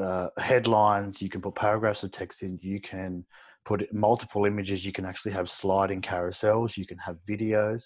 uh, 0.00 0.28
headlines, 0.38 1.22
you 1.22 1.30
can 1.30 1.40
put 1.40 1.54
paragraphs 1.54 2.02
of 2.02 2.12
text 2.12 2.42
in, 2.42 2.58
you 2.62 2.80
can 2.80 3.24
put 3.66 3.92
multiple 3.92 4.46
images. 4.46 4.86
You 4.86 4.92
can 4.92 5.04
actually 5.04 5.32
have 5.32 5.50
sliding 5.50 6.00
carousels. 6.00 6.76
You 6.76 6.86
can 6.86 6.98
have 6.98 7.16
videos. 7.28 7.82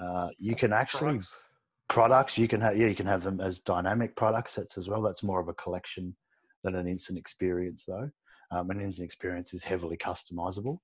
Uh, 0.00 0.28
you 0.38 0.54
can 0.54 0.72
actually 0.72 1.00
Products. 1.00 1.40
products. 1.88 2.38
You 2.38 2.48
can 2.48 2.60
have 2.60 2.76
yeah. 2.76 2.86
You 2.86 2.94
can 2.94 3.06
have 3.06 3.22
them 3.22 3.40
as 3.40 3.60
dynamic 3.60 4.16
product 4.16 4.50
sets 4.50 4.78
as 4.78 4.88
well. 4.88 5.02
That's 5.02 5.22
more 5.22 5.40
of 5.40 5.48
a 5.48 5.54
collection 5.54 6.14
than 6.62 6.74
an 6.74 6.86
instant 6.86 7.18
experience, 7.18 7.84
though. 7.86 8.10
Um, 8.50 8.70
an 8.70 8.80
instant 8.80 9.04
experience 9.04 9.54
is 9.54 9.62
heavily 9.62 9.96
customizable. 9.96 10.78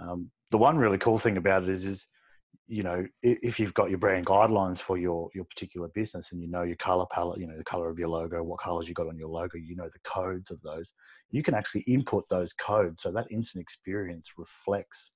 Um, 0.00 0.30
the 0.50 0.58
one 0.58 0.78
really 0.78 0.98
cool 0.98 1.18
thing 1.18 1.36
about 1.36 1.64
it 1.64 1.68
is, 1.68 1.84
is 1.84 2.06
you 2.66 2.82
know, 2.82 3.06
if 3.22 3.60
you've 3.60 3.74
got 3.74 3.90
your 3.90 3.98
brand 3.98 4.26
guidelines 4.26 4.78
for 4.78 4.96
your 4.96 5.28
your 5.34 5.44
particular 5.44 5.88
business 5.88 6.32
and 6.32 6.40
you 6.40 6.48
know 6.48 6.62
your 6.62 6.76
color 6.76 7.06
palette, 7.10 7.40
you 7.40 7.46
know 7.46 7.56
the 7.56 7.64
color 7.64 7.90
of 7.90 7.98
your 7.98 8.08
logo, 8.08 8.42
what 8.42 8.60
colors 8.60 8.88
you 8.88 8.94
got 8.94 9.08
on 9.08 9.18
your 9.18 9.28
logo, 9.28 9.58
you 9.58 9.76
know 9.76 9.88
the 9.92 10.10
codes 10.10 10.50
of 10.50 10.60
those, 10.62 10.92
you 11.30 11.42
can 11.42 11.54
actually 11.54 11.82
input 11.82 12.24
those 12.30 12.52
codes. 12.52 13.02
So 13.02 13.10
that 13.12 13.30
instant 13.30 13.62
experience 13.62 14.30
reflects, 14.38 15.10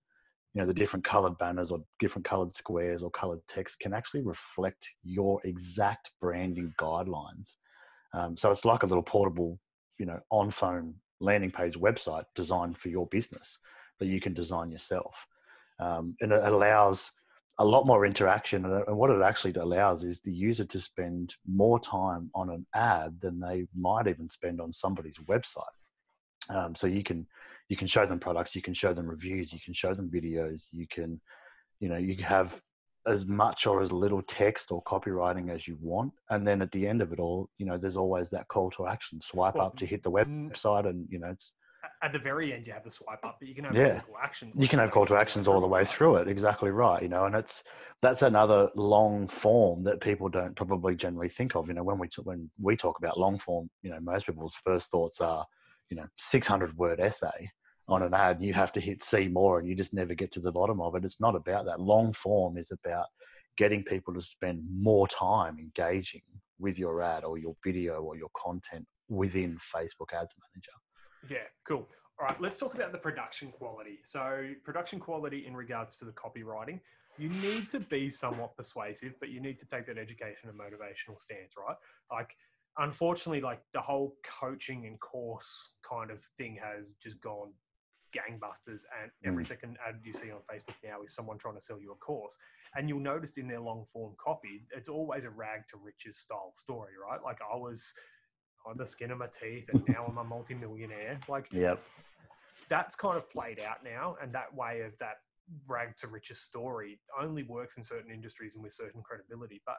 you 0.56 0.62
know, 0.62 0.66
the 0.66 0.72
different 0.72 1.04
colored 1.04 1.36
banners 1.36 1.70
or 1.70 1.80
different 2.00 2.24
colored 2.24 2.56
squares 2.56 3.02
or 3.02 3.10
colored 3.10 3.40
text 3.46 3.78
can 3.78 3.92
actually 3.92 4.22
reflect 4.22 4.88
your 5.04 5.38
exact 5.44 6.10
branding 6.18 6.72
guidelines. 6.80 7.56
Um, 8.14 8.38
so 8.38 8.50
it's 8.50 8.64
like 8.64 8.82
a 8.82 8.86
little 8.86 9.02
portable, 9.02 9.60
you 9.98 10.06
know, 10.06 10.18
on 10.30 10.50
phone 10.50 10.94
landing 11.20 11.50
page 11.50 11.74
website 11.74 12.24
designed 12.34 12.78
for 12.78 12.88
your 12.88 13.06
business 13.08 13.58
that 14.00 14.06
you 14.06 14.18
can 14.18 14.32
design 14.32 14.70
yourself. 14.70 15.14
Um, 15.78 16.16
and 16.22 16.32
it 16.32 16.42
allows 16.42 17.12
a 17.58 17.64
lot 17.64 17.86
more 17.86 18.06
interaction. 18.06 18.64
And 18.64 18.96
what 18.96 19.10
it 19.10 19.20
actually 19.20 19.52
allows 19.60 20.04
is 20.04 20.20
the 20.20 20.32
user 20.32 20.64
to 20.64 20.80
spend 20.80 21.34
more 21.46 21.78
time 21.80 22.30
on 22.34 22.48
an 22.48 22.64
ad 22.74 23.18
than 23.20 23.38
they 23.40 23.66
might 23.78 24.06
even 24.06 24.30
spend 24.30 24.62
on 24.62 24.72
somebody's 24.72 25.18
website. 25.26 25.64
Um, 26.48 26.74
so 26.74 26.86
you 26.86 27.02
can 27.02 27.26
you 27.68 27.76
can 27.76 27.86
show 27.86 28.06
them 28.06 28.18
products, 28.20 28.54
you 28.54 28.62
can 28.62 28.74
show 28.74 28.92
them 28.94 29.06
reviews, 29.08 29.52
you 29.52 29.60
can 29.64 29.74
show 29.74 29.94
them 29.94 30.10
videos, 30.12 30.64
you 30.70 30.86
can 30.88 31.20
you 31.80 31.88
know 31.88 31.96
you 31.96 32.22
have 32.22 32.60
as 33.06 33.24
much 33.24 33.66
or 33.68 33.80
as 33.82 33.92
little 33.92 34.22
text 34.22 34.72
or 34.72 34.82
copywriting 34.82 35.50
as 35.54 35.68
you 35.68 35.76
want, 35.80 36.12
and 36.30 36.46
then 36.46 36.60
at 36.60 36.72
the 36.72 36.86
end 36.86 37.00
of 37.00 37.12
it 37.12 37.20
all, 37.20 37.48
you 37.58 37.64
know, 37.64 37.78
there's 37.78 37.96
always 37.96 38.30
that 38.30 38.48
call 38.48 38.70
to 38.72 38.86
action: 38.86 39.20
swipe 39.20 39.54
Well, 39.54 39.66
up 39.66 39.76
to 39.76 39.86
hit 39.86 40.02
the 40.02 40.10
mm, 40.10 40.50
website, 40.50 40.88
and 40.88 41.06
you 41.10 41.18
know, 41.20 41.28
it's 41.28 41.52
At 42.02 42.12
the 42.12 42.18
very 42.18 42.52
end, 42.52 42.66
you 42.66 42.72
have 42.72 42.84
the 42.84 42.90
swipe 42.90 43.24
up, 43.24 43.36
but 43.38 43.48
you 43.48 43.54
can 43.54 43.64
have 43.64 43.74
Yeah. 43.74 44.00
call 44.00 44.14
to 44.14 44.18
actions. 44.22 44.56
you 44.58 44.68
can 44.68 44.78
have 44.78 44.90
call 44.90 45.06
to 45.06 45.16
actions 45.16 45.46
all 45.48 45.60
the 45.60 45.66
way 45.66 45.84
through 45.84 46.16
it 46.16 46.28
exactly 46.28 46.70
right 46.70 47.02
you 47.02 47.08
know 47.08 47.24
and 47.26 47.34
it's 47.34 47.62
that's 48.00 48.22
another 48.22 48.70
long 48.74 49.26
form 49.28 49.82
that 49.84 50.00
people 50.00 50.28
don't 50.28 50.54
probably 50.56 50.94
generally 50.94 51.28
think 51.28 51.54
of 51.54 51.68
you 51.68 51.74
know 51.74 51.82
when 51.82 51.98
we 51.98 52.08
t- 52.08 52.22
when 52.22 52.50
we 52.60 52.76
talk 52.76 52.98
about 52.98 53.18
long 53.18 53.38
form 53.38 53.68
you 53.82 53.90
know 53.90 54.00
most 54.00 54.26
people's 54.26 54.54
first 54.64 54.90
thoughts 54.90 55.20
are 55.20 55.44
you 55.90 55.96
know 55.96 56.06
600 56.16 56.76
word 56.76 57.00
essay 57.00 57.50
on 57.88 58.02
an 58.02 58.14
ad 58.14 58.42
you 58.42 58.52
have 58.52 58.72
to 58.72 58.80
hit 58.80 59.02
see 59.02 59.28
more 59.28 59.58
and 59.58 59.68
you 59.68 59.74
just 59.74 59.94
never 59.94 60.14
get 60.14 60.32
to 60.32 60.40
the 60.40 60.52
bottom 60.52 60.80
of 60.80 60.94
it 60.96 61.04
it's 61.04 61.20
not 61.20 61.36
about 61.36 61.64
that 61.64 61.80
long 61.80 62.12
form 62.12 62.56
is 62.56 62.70
about 62.70 63.06
getting 63.56 63.82
people 63.82 64.12
to 64.12 64.20
spend 64.20 64.62
more 64.70 65.08
time 65.08 65.56
engaging 65.58 66.22
with 66.58 66.78
your 66.78 67.02
ad 67.02 67.24
or 67.24 67.38
your 67.38 67.54
video 67.64 68.00
or 68.02 68.16
your 68.16 68.30
content 68.36 68.84
within 69.08 69.58
facebook 69.74 70.12
ads 70.12 70.34
manager 70.52 70.72
Yeah, 71.28 71.38
cool. 71.66 71.88
All 72.18 72.26
right, 72.28 72.40
let's 72.40 72.58
talk 72.58 72.74
about 72.74 72.92
the 72.92 72.98
production 72.98 73.50
quality. 73.50 73.98
So, 74.02 74.50
production 74.64 75.00
quality 75.00 75.46
in 75.46 75.54
regards 75.54 75.98
to 75.98 76.04
the 76.04 76.12
copywriting, 76.12 76.80
you 77.18 77.28
need 77.28 77.70
to 77.70 77.80
be 77.80 78.10
somewhat 78.10 78.56
persuasive, 78.56 79.14
but 79.20 79.28
you 79.28 79.40
need 79.40 79.58
to 79.58 79.66
take 79.66 79.86
that 79.86 79.98
education 79.98 80.48
and 80.48 80.58
motivational 80.58 81.20
stance, 81.20 81.54
right? 81.58 81.76
Like, 82.10 82.30
unfortunately, 82.78 83.40
like 83.40 83.60
the 83.72 83.80
whole 83.80 84.16
coaching 84.24 84.86
and 84.86 84.98
course 85.00 85.72
kind 85.88 86.10
of 86.10 86.22
thing 86.38 86.58
has 86.62 86.94
just 87.02 87.20
gone 87.20 87.52
gangbusters 88.14 88.84
and 89.02 89.10
every 89.24 89.42
Mm. 89.44 89.46
second 89.46 89.78
ad 89.86 90.00
you 90.02 90.12
see 90.12 90.30
on 90.30 90.40
facebook 90.50 90.76
now 90.82 91.02
is 91.02 91.14
someone 91.14 91.36
trying 91.36 91.54
to 91.56 91.60
sell 91.60 91.80
you 91.80 91.92
a 91.92 91.96
course. 91.96 92.38
And 92.74 92.88
you'll 92.88 93.00
notice 93.00 93.36
in 93.36 93.48
their 93.48 93.60
long 93.60 93.84
form 93.92 94.14
copy 94.16 94.64
it's 94.70 94.88
always 94.88 95.24
a 95.24 95.30
rag 95.30 95.66
to 95.68 95.76
riches 95.76 96.18
style 96.18 96.52
story 96.54 96.92
right? 96.96 97.22
Like 97.22 97.40
i 97.52 97.56
was 97.56 97.92
on 98.64 98.76
the 98.78 98.86
skin 98.86 99.10
of 99.10 99.18
my 99.18 99.26
teeth 99.26 99.68
and 99.72 99.82
now 99.88 100.04
i'm 100.08 100.18
a 100.18 100.24
multimillionaire. 100.24 101.18
Like 101.28 101.48
yep. 101.52 101.82
that's 102.70 102.96
kind 102.96 103.16
of 103.16 103.28
played 103.28 103.60
out 103.60 103.84
now 103.84 104.16
and 104.22 104.32
that 104.32 104.54
way 104.54 104.80
of 104.82 104.96
that 104.98 105.16
rag 105.66 105.96
to 105.96 106.08
riches 106.08 106.40
story 106.40 106.98
only 107.20 107.42
works 107.44 107.76
in 107.76 107.82
certain 107.84 108.10
industries 108.12 108.54
and 108.54 108.64
with 108.64 108.72
certain 108.72 109.02
credibility 109.02 109.62
but 109.64 109.76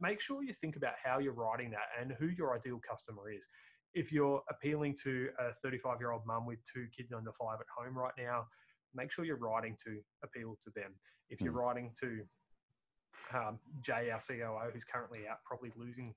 make 0.00 0.20
sure 0.20 0.42
you 0.42 0.52
think 0.52 0.76
about 0.76 0.94
how 1.02 1.18
you're 1.18 1.32
writing 1.32 1.70
that 1.70 1.86
and 2.00 2.12
who 2.18 2.26
your 2.26 2.54
ideal 2.56 2.80
customer 2.88 3.30
is 3.30 3.46
if 3.94 4.12
you're 4.12 4.42
appealing 4.50 4.94
to 5.00 5.28
a 5.38 5.52
35 5.62 6.00
year 6.00 6.10
old 6.10 6.26
mum 6.26 6.44
with 6.44 6.58
two 6.64 6.86
kids 6.96 7.12
under 7.12 7.30
five 7.32 7.58
at 7.60 7.66
home 7.84 7.96
right 7.96 8.14
now 8.18 8.44
make 8.94 9.12
sure 9.12 9.24
you're 9.24 9.36
writing 9.36 9.76
to 9.82 10.00
appeal 10.24 10.56
to 10.62 10.70
them 10.70 10.92
if 11.30 11.40
you're 11.40 11.52
Mm. 11.52 11.56
writing 11.56 11.92
to 12.00 12.26
um, 13.32 13.58
jay 13.82 14.10
our 14.10 14.20
coo 14.20 14.70
who's 14.72 14.84
currently 14.84 15.26
out 15.28 15.38
probably 15.44 15.72
losing 15.76 16.14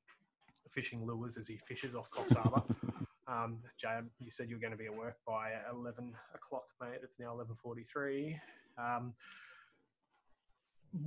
fishing 0.72 1.06
lures 1.06 1.38
as 1.38 1.48
he 1.48 1.58
fishes 1.58 1.96
off 1.96 2.10
Coffs 2.12 2.34
Harbour 2.36 2.64
um, 3.28 3.60
Jay, 3.80 4.00
you 4.20 4.32
said 4.32 4.50
you 4.50 4.56
were 4.56 4.60
going 4.62 4.72
to 4.72 4.78
be 4.78 4.86
at 4.88 4.96
work 4.96 5.18
by 5.26 5.52
11 5.72 6.14
o'clock, 6.34 6.64
mate. 6.82 7.00
It's 7.04 7.20
now 7.20 7.36
11.43. 7.64 8.40
Um, 8.80 9.14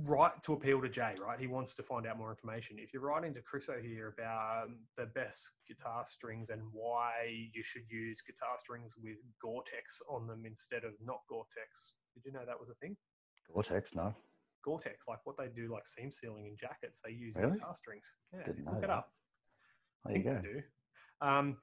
right 0.05 0.31
to 0.43 0.53
appeal 0.53 0.81
to 0.81 0.87
Jay, 0.89 1.13
right? 1.21 1.39
He 1.39 1.47
wants 1.47 1.75
to 1.75 1.83
find 1.83 2.07
out 2.07 2.17
more 2.17 2.29
information. 2.29 2.77
If 2.79 2.93
you're 2.93 3.01
writing 3.01 3.33
to 3.33 3.41
Chriso 3.41 3.83
here 3.83 4.13
about 4.17 4.63
um, 4.65 4.75
the 4.97 5.07
best 5.07 5.51
guitar 5.67 6.05
strings 6.07 6.49
and 6.49 6.61
why 6.71 7.49
you 7.53 7.63
should 7.63 7.83
use 7.89 8.21
guitar 8.21 8.55
strings 8.57 8.95
with 9.01 9.17
Gore-Tex 9.41 10.01
on 10.09 10.25
them 10.27 10.43
instead 10.45 10.83
of 10.85 10.91
not 11.05 11.19
Gore-Tex, 11.29 11.95
did 12.13 12.23
you 12.25 12.31
know 12.31 12.45
that 12.45 12.57
was 12.59 12.69
a 12.69 12.75
thing? 12.75 12.95
Gore-Tex, 13.53 13.89
no. 13.93 14.15
Gore-Tex, 14.63 15.05
like 15.09 15.19
what 15.25 15.35
they 15.37 15.47
do, 15.53 15.69
like 15.69 15.85
seam 15.87 16.11
sealing 16.11 16.45
in 16.45 16.55
jackets, 16.55 17.01
they 17.03 17.11
use 17.11 17.35
Really? 17.35 17.57
guitar 17.57 17.75
strings. 17.75 18.09
Yeah, 18.33 18.43
Didn't 18.45 18.63
know 18.63 18.71
look 18.75 18.83
it 18.83 18.87
that. 18.87 18.93
up. 18.93 19.09
There 20.05 20.15
you 20.17 20.23
think 20.23 20.35
go. 20.35 20.41
they 20.41 20.53
do. 20.53 20.61
Um, 21.27 21.57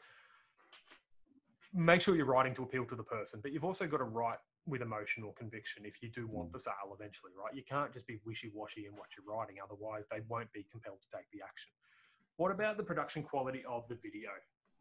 make 1.72 2.02
sure 2.02 2.16
you're 2.16 2.26
writing 2.26 2.52
to 2.54 2.64
appeal 2.64 2.84
to 2.84 2.96
the 2.96 3.02
person, 3.02 3.40
but 3.42 3.52
you've 3.52 3.64
also 3.64 3.86
got 3.86 3.98
to 3.98 4.04
write 4.04 4.38
with 4.66 4.82
emotional 4.82 5.32
conviction 5.32 5.84
if 5.84 6.02
you 6.02 6.08
do 6.10 6.26
want 6.26 6.50
Mm. 6.50 6.52
the 6.52 6.58
sale 6.58 6.92
eventually, 6.94 7.32
right? 7.34 7.54
You 7.54 7.64
can't 7.64 7.92
just 7.92 8.06
be 8.06 8.20
wishy 8.24 8.50
washy 8.50 8.86
in 8.86 8.94
what 8.94 9.16
you're 9.16 9.26
writing, 9.26 9.56
otherwise, 9.62 10.06
they 10.08 10.20
won't 10.28 10.52
be 10.52 10.64
compelled 10.64 11.00
to 11.02 11.08
take 11.16 11.28
the 11.30 11.42
action. 11.42 11.72
What 12.36 12.52
about 12.52 12.76
the 12.76 12.84
production 12.84 13.22
quality 13.22 13.64
of 13.64 13.86
the 13.88 13.96
video? 13.96 14.30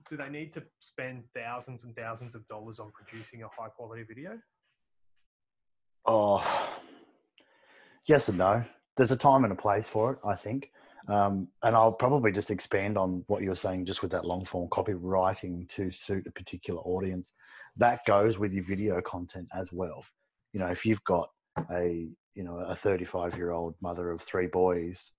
Do 0.10 0.16
they 0.16 0.30
need 0.30 0.54
to 0.54 0.66
spend 0.80 1.26
thousands 1.34 1.84
and 1.84 1.96
thousands 1.96 2.36
of 2.36 2.48
dollars 2.48 2.80
on 2.80 2.92
producing 2.92 3.44
a 3.44 3.50
high 3.50 3.70
quality 3.70 4.04
video? 4.04 4.40
Oh, 6.06 6.44
yes 8.06 8.30
and 8.30 8.38
no. 8.38 8.64
There's 8.96 9.12
a 9.12 9.18
time 9.18 9.44
and 9.44 9.54
a 9.54 9.56
place 9.56 9.88
for 9.88 10.14
it, 10.14 10.20
I 10.26 10.36
think. 10.36 10.72
Um, 11.10 11.48
and 11.64 11.76
I'll 11.76 11.92
probably 11.92 12.32
just 12.32 12.52
expand 12.52 12.98
on 12.98 13.24
what 13.28 13.42
you 13.42 13.50
were 13.50 13.56
saying 13.56 13.86
just 13.86 14.02
with 14.02 14.12
that 14.12 14.26
long 14.26 14.46
form 14.46 14.70
copywriting 14.70 15.68
to 15.70 15.92
suit 15.92 16.28
a 16.28 16.32
particular 16.32 16.80
audience. 16.82 17.34
That 17.78 18.06
goes 18.06 18.38
with 18.38 18.54
your 18.54 18.64
video 18.64 19.02
content 19.02 19.48
as 19.54 19.72
well. 19.72 20.06
You 20.54 20.60
know, 20.60 20.68
if 20.68 20.86
you've 20.86 21.04
got 21.06 21.30
a 21.72 22.08
you 22.36 22.44
know 22.44 22.58
a 22.60 22.76
35 22.76 23.36
year 23.36 23.52
old 23.52 23.76
mother 23.82 24.12
of 24.12 24.22
three 24.22 24.48
boys 24.48 25.12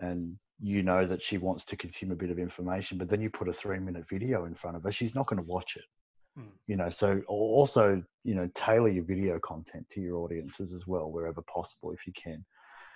and 0.00 0.36
you 0.60 0.82
know 0.82 1.06
that 1.06 1.22
she 1.22 1.38
wants 1.38 1.64
to 1.66 1.76
consume 1.76 2.10
a 2.10 2.16
bit 2.16 2.30
of 2.30 2.38
information 2.38 2.96
but 2.98 3.08
then 3.08 3.20
you 3.20 3.30
put 3.30 3.48
a 3.48 3.52
three 3.52 3.78
minute 3.78 4.04
video 4.08 4.46
in 4.46 4.54
front 4.54 4.76
of 4.76 4.82
her 4.82 4.90
she's 4.90 5.14
not 5.14 5.26
going 5.26 5.40
to 5.42 5.48
watch 5.48 5.76
it 5.76 5.84
Hmm. 6.36 6.48
you 6.66 6.76
know 6.76 6.90
so 6.90 7.22
also 7.28 8.02
you 8.24 8.34
know 8.34 8.50
tailor 8.54 8.88
your 8.88 9.04
video 9.04 9.38
content 9.38 9.86
to 9.90 10.00
your 10.02 10.16
audiences 10.16 10.74
as 10.74 10.86
well 10.86 11.10
wherever 11.10 11.40
possible 11.42 11.92
if 11.92 12.06
you 12.06 12.12
can 12.12 12.44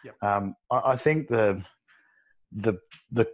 Yep. 0.05 0.22
um, 0.22 0.55
I, 0.70 0.92
I 0.92 0.96
think 0.96 1.29
the 1.29 1.62
the 2.52 2.78
the 3.12 3.26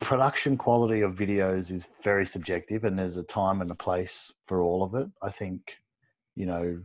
production 0.00 0.56
quality 0.56 1.02
of 1.02 1.14
videos 1.14 1.70
is 1.70 1.82
very 2.02 2.26
subjective 2.26 2.84
and 2.84 2.98
there's 2.98 3.18
a 3.18 3.22
time 3.24 3.60
and 3.60 3.70
a 3.70 3.74
place 3.74 4.32
for 4.46 4.62
all 4.62 4.82
of 4.82 4.94
it 4.94 5.08
i 5.22 5.30
think 5.30 5.60
you 6.36 6.46
know 6.46 6.80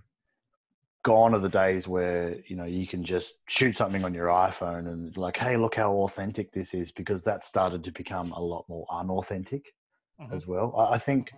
gone 1.04 1.36
are 1.36 1.39
the 1.39 1.48
days 1.48 1.88
where 1.88 2.36
you 2.48 2.56
know 2.56 2.65
you 2.65 2.88
can 2.88 3.04
just 3.04 3.36
shoot 3.48 3.78
something 3.78 4.04
on 4.04 4.13
your 4.13 4.28
iphone 4.28 4.88
and 4.91 5.15
like 5.17 5.38
hey 5.38 5.56
look 5.56 5.76
how 5.76 5.93
authentic 5.93 6.52
this 6.52 6.74
is 6.74 6.91
because 6.91 7.24
that 7.24 7.43
started 7.43 7.84
to 7.84 7.91
become 7.91 8.32
a 8.32 8.41
lot 8.41 8.65
more 8.67 8.86
unauthentic 8.91 9.74
Mhm. 10.19 10.34
as 10.34 10.48
well 10.48 10.74
I, 10.78 10.95
I 10.95 11.00
think 11.00 11.32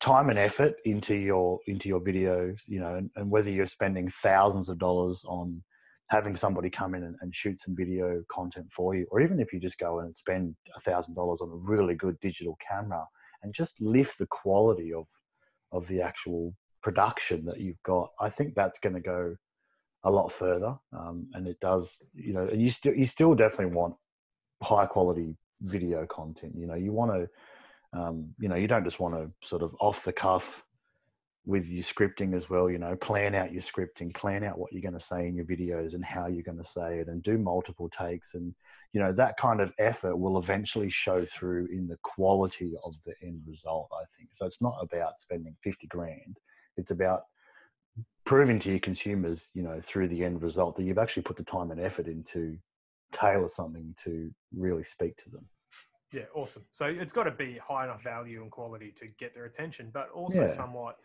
time 0.00 0.28
and 0.28 0.38
effort 0.38 0.74
into 0.84 1.14
your 1.14 1.58
into 1.66 1.88
your 1.88 2.00
videos 2.00 2.58
you 2.66 2.80
know 2.80 2.96
and, 2.96 3.10
and 3.16 3.30
whether 3.30 3.48
you're 3.48 3.66
spending 3.66 4.12
thousands 4.22 4.68
of 4.68 4.78
dollars 4.78 5.24
on 5.26 5.62
having 6.08 6.36
somebody 6.36 6.70
come 6.70 6.94
in 6.94 7.04
and, 7.04 7.16
and 7.20 7.34
shoot 7.34 7.60
some 7.60 7.76
video 7.76 8.22
content 8.30 8.66
for 8.74 8.94
you 8.94 9.06
or 9.10 9.20
even 9.20 9.40
if 9.40 9.52
you 9.52 9.60
just 9.60 9.78
go 9.78 10.00
and 10.00 10.16
spend 10.16 10.54
a 10.76 10.80
thousand 10.80 11.14
dollars 11.14 11.40
on 11.40 11.48
a 11.50 11.54
really 11.54 11.94
good 11.94 12.18
digital 12.20 12.56
camera 12.66 13.04
and 13.42 13.54
just 13.54 13.80
lift 13.80 14.18
the 14.18 14.26
quality 14.26 14.92
of 14.92 15.06
of 15.72 15.86
the 15.88 16.00
actual 16.00 16.54
production 16.82 17.44
that 17.44 17.60
you've 17.60 17.82
got 17.82 18.10
i 18.20 18.30
think 18.30 18.54
that's 18.54 18.78
going 18.78 18.94
to 18.94 19.00
go 19.00 19.34
a 20.04 20.10
lot 20.10 20.32
further 20.32 20.74
um, 20.96 21.26
and 21.34 21.46
it 21.46 21.58
does 21.60 21.98
you 22.14 22.32
know 22.32 22.46
and 22.46 22.62
you 22.62 22.70
still 22.70 22.94
you 22.94 23.06
still 23.06 23.34
definitely 23.34 23.74
want 23.74 23.94
high 24.62 24.86
quality 24.86 25.36
video 25.62 26.06
content 26.06 26.52
you 26.56 26.66
know 26.66 26.74
you 26.74 26.92
want 26.92 27.10
to 27.10 27.28
um, 27.98 28.28
you 28.38 28.48
know 28.48 28.54
you 28.54 28.68
don't 28.68 28.84
just 28.84 29.00
want 29.00 29.14
to 29.14 29.30
sort 29.46 29.62
of 29.62 29.74
off 29.80 30.04
the 30.04 30.12
cuff 30.12 30.44
with 31.46 31.64
your 31.66 31.84
scripting 31.84 32.36
as 32.36 32.50
well 32.50 32.68
you 32.68 32.78
know 32.78 32.94
plan 32.96 33.34
out 33.34 33.52
your 33.52 33.62
scripting 33.62 34.14
plan 34.14 34.44
out 34.44 34.58
what 34.58 34.72
you're 34.72 34.82
going 34.82 34.92
to 34.98 35.00
say 35.00 35.26
in 35.26 35.34
your 35.34 35.44
videos 35.44 35.94
and 35.94 36.04
how 36.04 36.26
you're 36.26 36.42
going 36.42 36.58
to 36.58 36.64
say 36.64 36.98
it 36.98 37.08
and 37.08 37.22
do 37.22 37.38
multiple 37.38 37.88
takes 37.88 38.34
and 38.34 38.54
you 38.92 39.00
know 39.00 39.12
that 39.12 39.36
kind 39.38 39.60
of 39.60 39.72
effort 39.78 40.16
will 40.16 40.38
eventually 40.38 40.90
show 40.90 41.24
through 41.24 41.66
in 41.72 41.86
the 41.86 41.96
quality 42.02 42.72
of 42.84 42.94
the 43.06 43.14
end 43.22 43.40
result 43.46 43.88
i 43.94 44.04
think 44.16 44.28
so 44.32 44.46
it's 44.46 44.60
not 44.60 44.76
about 44.82 45.18
spending 45.18 45.56
50 45.62 45.86
grand 45.86 46.36
it's 46.76 46.90
about 46.90 47.22
proving 48.24 48.60
to 48.60 48.70
your 48.70 48.80
consumers 48.80 49.48
you 49.54 49.62
know 49.62 49.80
through 49.82 50.08
the 50.08 50.24
end 50.24 50.42
result 50.42 50.76
that 50.76 50.82
you've 50.82 50.98
actually 50.98 51.22
put 51.22 51.36
the 51.36 51.44
time 51.44 51.70
and 51.70 51.80
effort 51.80 52.08
into 52.08 52.58
tailor 53.12 53.48
something 53.48 53.94
to 54.02 54.30
really 54.54 54.84
speak 54.84 55.16
to 55.16 55.30
them 55.30 55.48
Yeah, 56.12 56.22
awesome. 56.34 56.64
So 56.72 56.86
it's 56.86 57.12
got 57.12 57.24
to 57.24 57.30
be 57.30 57.58
high 57.58 57.84
enough 57.84 58.02
value 58.02 58.42
and 58.42 58.50
quality 58.50 58.92
to 58.96 59.06
get 59.18 59.34
their 59.34 59.44
attention, 59.44 59.90
but 59.92 60.10
also 60.10 60.42
Yeah. 60.42 60.46
somewhat 60.46 60.96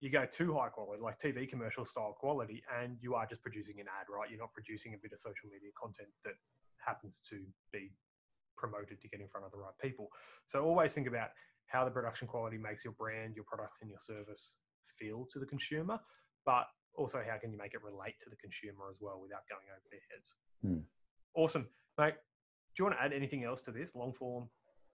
you 0.00 0.10
go 0.10 0.24
too 0.30 0.54
high 0.54 0.68
quality, 0.68 1.02
like 1.02 1.18
TV 1.18 1.48
commercial 1.48 1.84
style 1.84 2.14
quality, 2.18 2.62
and 2.80 2.96
you 3.00 3.14
are 3.14 3.26
just 3.26 3.42
producing 3.42 3.80
an 3.80 3.86
ad, 3.88 4.06
right? 4.08 4.30
You're 4.30 4.38
not 4.38 4.52
producing 4.52 4.94
a 4.94 4.98
bit 5.02 5.12
of 5.12 5.18
social 5.18 5.48
media 5.50 5.70
content 5.80 6.08
that 6.24 6.34
happens 6.84 7.20
to 7.30 7.42
be 7.72 7.90
promoted 8.56 9.00
to 9.00 9.08
get 9.08 9.20
in 9.20 9.28
front 9.28 9.46
of 9.46 9.52
the 9.52 9.58
right 9.58 9.74
people. 9.80 10.08
So 10.46 10.64
always 10.64 10.94
think 10.94 11.08
about 11.08 11.30
how 11.66 11.84
the 11.84 11.90
production 11.90 12.28
quality 12.28 12.58
makes 12.58 12.84
your 12.84 12.94
brand, 12.94 13.34
your 13.34 13.44
product, 13.44 13.74
and 13.82 13.90
your 13.90 14.00
service 14.00 14.56
feel 14.98 15.26
to 15.30 15.38
the 15.38 15.46
consumer, 15.46 15.98
but 16.46 16.66
also 16.96 17.22
how 17.28 17.38
can 17.38 17.52
you 17.52 17.58
make 17.58 17.74
it 17.74 17.82
relate 17.82 18.14
to 18.20 18.30
the 18.30 18.36
consumer 18.36 18.90
as 18.90 18.98
well 19.00 19.20
without 19.22 19.42
going 19.48 19.66
over 19.70 19.86
their 19.90 20.00
heads. 20.10 20.34
Hmm. 20.62 21.40
Awesome, 21.40 21.68
mate. 21.98 22.14
Do 22.76 22.82
you 22.82 22.84
want 22.86 22.96
to 22.98 23.02
add 23.02 23.12
anything 23.12 23.44
else 23.44 23.62
to 23.62 23.70
this? 23.70 23.94
Long 23.94 24.12
form 24.12 24.48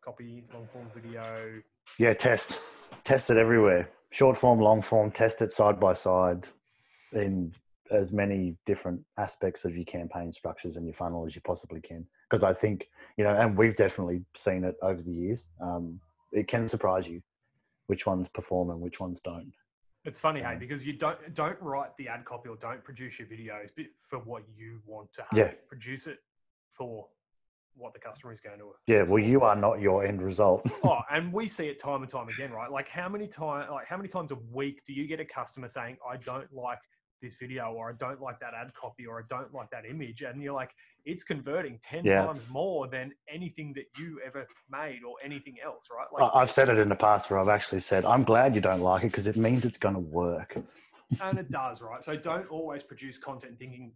copy, 0.04 0.44
long 0.52 0.68
form 0.72 0.86
video. 0.94 1.60
Yeah, 1.98 2.14
test. 2.14 2.58
Test 3.04 3.30
it 3.30 3.36
everywhere. 3.36 3.90
Short 4.10 4.38
form, 4.38 4.60
long 4.60 4.82
form, 4.82 5.10
test 5.10 5.42
it 5.42 5.52
side 5.52 5.80
by 5.80 5.94
side 5.94 6.48
in 7.12 7.52
as 7.90 8.12
many 8.12 8.56
different 8.66 9.00
aspects 9.18 9.64
of 9.64 9.76
your 9.76 9.84
campaign 9.84 10.32
structures 10.32 10.76
and 10.76 10.86
your 10.86 10.94
funnel 10.94 11.26
as 11.26 11.34
you 11.34 11.40
possibly 11.42 11.80
can. 11.80 12.06
Because 12.30 12.42
I 12.42 12.54
think, 12.54 12.88
you 13.16 13.24
know, 13.24 13.34
and 13.34 13.56
we've 13.56 13.76
definitely 13.76 14.22
seen 14.36 14.64
it 14.64 14.76
over 14.82 15.02
the 15.02 15.12
years, 15.12 15.48
um, 15.60 16.00
it 16.32 16.48
can 16.48 16.68
surprise 16.68 17.06
you 17.06 17.20
which 17.86 18.06
ones 18.06 18.28
perform 18.28 18.70
and 18.70 18.80
which 18.80 19.00
ones 19.00 19.20
don't. 19.24 19.52
It's 20.04 20.20
funny, 20.20 20.42
hey, 20.42 20.56
because 20.58 20.84
you 20.86 20.92
don't 20.92 21.18
don't 21.34 21.60
write 21.62 21.96
the 21.96 22.08
ad 22.08 22.24
copy 22.26 22.50
or 22.50 22.56
don't 22.56 22.84
produce 22.84 23.18
your 23.18 23.28
videos 23.28 23.70
but 23.74 23.86
for 23.94 24.18
what 24.18 24.42
you 24.54 24.80
want 24.86 25.12
to 25.14 25.22
have. 25.22 25.38
Yeah. 25.38 25.52
Produce 25.66 26.06
it 26.06 26.18
for 26.70 27.06
what 27.76 27.92
the 27.92 27.98
customer 28.00 28.32
is 28.32 28.40
going 28.40 28.58
to. 28.58 28.72
Yeah, 28.86 29.02
well, 29.02 29.22
you 29.22 29.42
are 29.42 29.56
not 29.56 29.80
your 29.80 30.04
end 30.04 30.22
result. 30.22 30.66
Oh, 30.84 31.00
and 31.10 31.32
we 31.32 31.48
see 31.48 31.66
it 31.68 31.78
time 31.78 32.02
and 32.02 32.10
time 32.10 32.28
again, 32.28 32.52
right? 32.52 32.70
Like 32.70 32.88
how 32.88 33.08
many 33.08 33.26
time, 33.26 33.70
like 33.70 33.86
how 33.86 33.96
many 33.96 34.08
times 34.08 34.32
a 34.32 34.38
week 34.52 34.82
do 34.86 34.92
you 34.92 35.06
get 35.06 35.18
a 35.18 35.24
customer 35.24 35.68
saying, 35.68 35.96
"I 36.08 36.18
don't 36.18 36.52
like 36.52 36.78
this 37.22 37.36
video," 37.36 37.72
or 37.72 37.88
"I 37.88 37.94
don't 37.94 38.20
like 38.20 38.38
that 38.40 38.52
ad 38.52 38.74
copy," 38.74 39.06
or 39.06 39.18
"I 39.18 39.22
don't 39.28 39.52
like 39.54 39.70
that 39.70 39.86
image," 39.86 40.20
and 40.22 40.42
you're 40.42 40.52
like, 40.52 40.72
it's 41.06 41.24
converting 41.24 41.78
ten 41.82 42.04
Yeah. 42.04 42.26
times 42.26 42.46
more 42.50 42.86
than 42.86 43.14
anything 43.32 43.72
that 43.74 43.86
you 43.98 44.20
ever 44.26 44.46
made 44.70 45.00
or 45.08 45.14
anything 45.24 45.56
else, 45.64 45.88
right? 45.90 46.06
Like, 46.12 46.30
I've 46.34 46.50
said 46.50 46.68
it 46.68 46.76
in 46.78 46.90
the 46.90 46.96
past 46.96 47.30
where 47.30 47.38
I've 47.38 47.48
actually 47.48 47.80
said, 47.80 48.04
I'm 48.04 48.22
glad 48.24 48.54
you 48.54 48.60
don't 48.60 48.82
like 48.82 49.04
it 49.04 49.12
because 49.12 49.26
it 49.26 49.36
means 49.36 49.64
it's 49.64 49.78
going 49.78 49.94
to 49.94 50.00
work. 50.00 50.56
and 51.20 51.38
it 51.38 51.50
does, 51.50 51.80
right? 51.80 52.04
So 52.04 52.14
don't 52.16 52.48
always 52.48 52.82
produce 52.82 53.18
content 53.18 53.58
thinking 53.58 53.92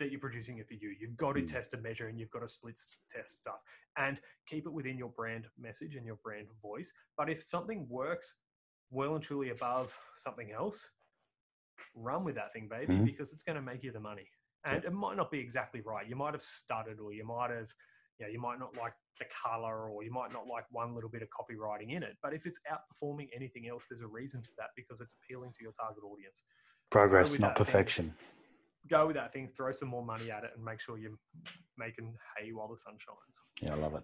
that 0.00 0.10
you're 0.10 0.18
producing 0.18 0.58
it 0.58 0.66
for 0.66 0.74
you. 0.74 0.88
You've 0.98 1.16
got 1.16 1.34
to 1.34 1.42
Mm. 1.42 1.46
test 1.46 1.72
and 1.74 1.82
measure, 1.82 2.08
and 2.08 2.18
you've 2.18 2.30
got 2.30 2.40
to 2.40 2.48
split 2.48 2.80
test 3.08 3.40
stuff, 3.40 3.62
and 3.96 4.20
keep 4.46 4.66
it 4.66 4.70
within 4.72 4.98
your 4.98 5.10
brand 5.10 5.48
message 5.56 5.94
and 5.94 6.04
your 6.04 6.16
brand 6.16 6.48
voice. 6.60 6.92
But 7.16 7.30
if 7.30 7.44
something 7.44 7.88
works 7.88 8.40
well 8.90 9.14
and 9.14 9.22
truly 9.22 9.50
above 9.50 9.96
something 10.16 10.50
else, 10.50 10.90
run 11.94 12.24
with 12.24 12.34
that 12.34 12.52
thing, 12.52 12.66
baby, 12.68 12.94
Mhm. 12.94 13.04
because 13.04 13.32
it's 13.32 13.44
going 13.44 13.56
to 13.56 13.62
make 13.62 13.84
you 13.84 13.92
the 13.92 14.00
money. 14.00 14.28
And 14.64 14.84
it 14.84 14.92
might 14.92 15.16
not 15.16 15.30
be 15.30 15.38
exactly 15.38 15.80
right. 15.80 16.06
You 16.06 16.16
might 16.16 16.34
have 16.34 16.42
stuttered, 16.42 16.98
or 16.98 17.12
you 17.12 17.24
might 17.24 17.50
have, 17.50 17.72
you 18.18 18.26
know, 18.26 18.32
you 18.32 18.40
might 18.40 18.58
not 18.58 18.76
like 18.76 18.94
the 19.18 19.26
color, 19.26 19.88
or 19.90 20.02
you 20.02 20.10
might 20.10 20.32
not 20.32 20.46
like 20.46 20.70
one 20.70 20.94
little 20.94 21.10
bit 21.10 21.22
of 21.22 21.28
copywriting 21.30 21.92
in 21.92 22.02
it. 22.02 22.18
But 22.22 22.34
if 22.34 22.46
it's 22.46 22.60
outperforming 22.70 23.30
anything 23.34 23.68
else, 23.68 23.86
there's 23.86 24.00
a 24.02 24.06
reason 24.06 24.42
for 24.42 24.52
that 24.56 24.70
because 24.76 25.00
it's 25.00 25.14
appealing 25.14 25.52
to 25.54 25.62
your 25.62 25.72
target 25.72 26.04
audience 26.04 26.44
Progress, 26.90 27.38
not 27.38 27.54
perfection. 27.56 28.10
thing. 28.10 28.26
Go 28.88 29.06
with 29.06 29.16
that 29.16 29.32
thing, 29.32 29.48
throw 29.56 29.72
some 29.72 29.88
more 29.88 30.04
money 30.04 30.30
at 30.30 30.44
it, 30.44 30.50
and 30.56 30.64
make 30.64 30.80
sure 30.80 30.98
you're 30.98 31.18
making 31.78 32.14
hay 32.38 32.50
while 32.52 32.68
the 32.68 32.78
sun 32.78 32.94
shines. 32.98 33.40
Yeah, 33.60 33.72
I 33.74 33.76
love 33.76 33.94
it. 33.94 34.02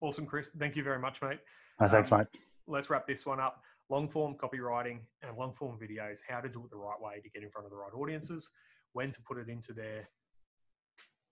Awesome, 0.00 0.26
Chris. 0.26 0.50
Thank 0.58 0.76
you 0.76 0.82
very 0.82 0.98
much, 0.98 1.22
mate. 1.22 1.40
No, 1.80 1.88
thanks, 1.88 2.12
Um, 2.12 2.18
mate. 2.18 2.28
Let's 2.66 2.90
wrap 2.90 3.06
this 3.06 3.26
one 3.26 3.40
up. 3.40 3.62
Long 3.90 4.08
form 4.08 4.34
copywriting 4.36 5.00
and 5.22 5.36
long 5.36 5.52
form 5.52 5.78
videos, 5.78 6.18
how 6.26 6.40
to 6.40 6.48
do 6.48 6.64
it 6.64 6.70
the 6.70 6.76
right 6.76 6.98
way 7.00 7.20
to 7.22 7.28
get 7.30 7.42
in 7.42 7.50
front 7.50 7.66
of 7.66 7.70
the 7.70 7.76
right 7.76 7.92
audiences, 7.94 8.50
when 8.92 9.10
to 9.10 9.20
put 9.22 9.38
it 9.38 9.48
into 9.48 9.72
their 9.72 10.08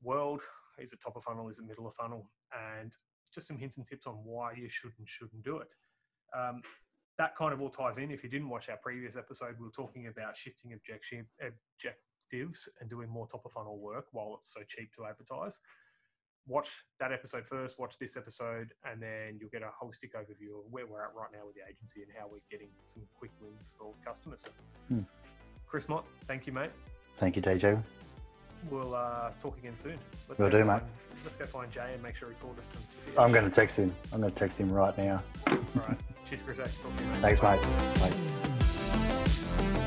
world. 0.02 0.42
Is 0.78 0.92
it 0.92 1.00
top 1.00 1.16
of 1.16 1.24
funnel? 1.24 1.48
Is 1.48 1.58
it 1.58 1.64
middle 1.66 1.86
of 1.86 1.94
funnel? 1.94 2.30
And 2.80 2.92
just 3.34 3.48
some 3.48 3.56
hints 3.56 3.78
and 3.78 3.86
tips 3.86 4.06
on 4.06 4.14
why 4.24 4.52
you 4.52 4.68
should 4.68 4.92
and 4.98 5.08
shouldn't 5.08 5.42
do 5.42 5.58
it. 5.58 5.72
Um, 6.36 6.60
that 7.18 7.36
kind 7.36 7.52
of 7.52 7.60
all 7.60 7.70
ties 7.70 7.98
in. 7.98 8.10
If 8.10 8.22
you 8.24 8.30
didn't 8.30 8.48
watch 8.48 8.68
our 8.68 8.78
previous 8.78 9.16
episode, 9.16 9.54
we 9.58 9.64
were 9.66 9.72
talking 9.72 10.06
about 10.08 10.36
shifting 10.36 10.72
objection, 10.72 11.26
objectives 12.32 12.68
and 12.80 12.88
doing 12.88 13.08
more 13.08 13.26
top 13.26 13.44
of 13.44 13.52
funnel 13.52 13.78
work 13.78 14.06
while 14.12 14.34
it's 14.38 14.52
so 14.52 14.60
cheap 14.68 14.94
to 14.96 15.04
advertise. 15.04 15.60
Watch 16.48 16.68
that 16.98 17.12
episode 17.12 17.46
first, 17.46 17.78
watch 17.78 17.96
this 18.00 18.16
episode, 18.16 18.72
and 18.90 19.00
then 19.00 19.38
you'll 19.38 19.50
get 19.50 19.62
a 19.62 19.66
holistic 19.66 20.10
overview 20.16 20.58
of 20.58 20.72
where 20.72 20.86
we're 20.86 21.00
at 21.02 21.14
right 21.14 21.28
now 21.32 21.46
with 21.46 21.54
the 21.54 21.60
agency 21.68 22.02
and 22.02 22.10
how 22.18 22.26
we're 22.30 22.40
getting 22.50 22.68
some 22.84 23.02
quick 23.16 23.30
wins 23.40 23.70
for 23.78 23.92
customers. 24.04 24.44
Hmm. 24.88 25.00
Chris 25.68 25.88
Mott, 25.88 26.04
thank 26.26 26.46
you, 26.46 26.52
mate. 26.52 26.70
Thank 27.18 27.36
you, 27.36 27.42
DJ. 27.42 27.80
We'll 28.70 28.94
uh, 28.94 29.30
talk 29.40 29.56
again 29.58 29.76
soon. 29.76 29.98
Let's 30.28 30.40
Will 30.40 30.50
go 30.50 30.58
do, 30.58 30.64
mate. 30.64 30.80
find, 30.80 30.82
Let's 31.24 31.36
go 31.36 31.46
find 31.46 31.70
Jay 31.70 31.92
and 31.94 32.02
make 32.02 32.16
sure 32.16 32.28
he 32.28 32.34
called 32.36 32.58
us 32.58 32.66
some 32.66 32.82
fish. 32.82 33.14
I'm 33.16 33.32
going 33.32 33.44
to 33.44 33.50
text 33.50 33.76
him. 33.76 33.94
I'm 34.12 34.20
going 34.20 34.32
to 34.32 34.38
text 34.38 34.58
him 34.58 34.72
right 34.72 34.96
now. 34.98 35.22
All 35.46 35.58
right. 35.76 35.96
Cheers, 36.28 36.42
Chris. 36.42 36.58
Talk 36.58 36.96
to 36.96 37.02
you, 37.04 37.10
mate. 37.10 37.18
Thanks, 37.20 37.42
mate. 37.42 37.60
Bye. 39.76 39.78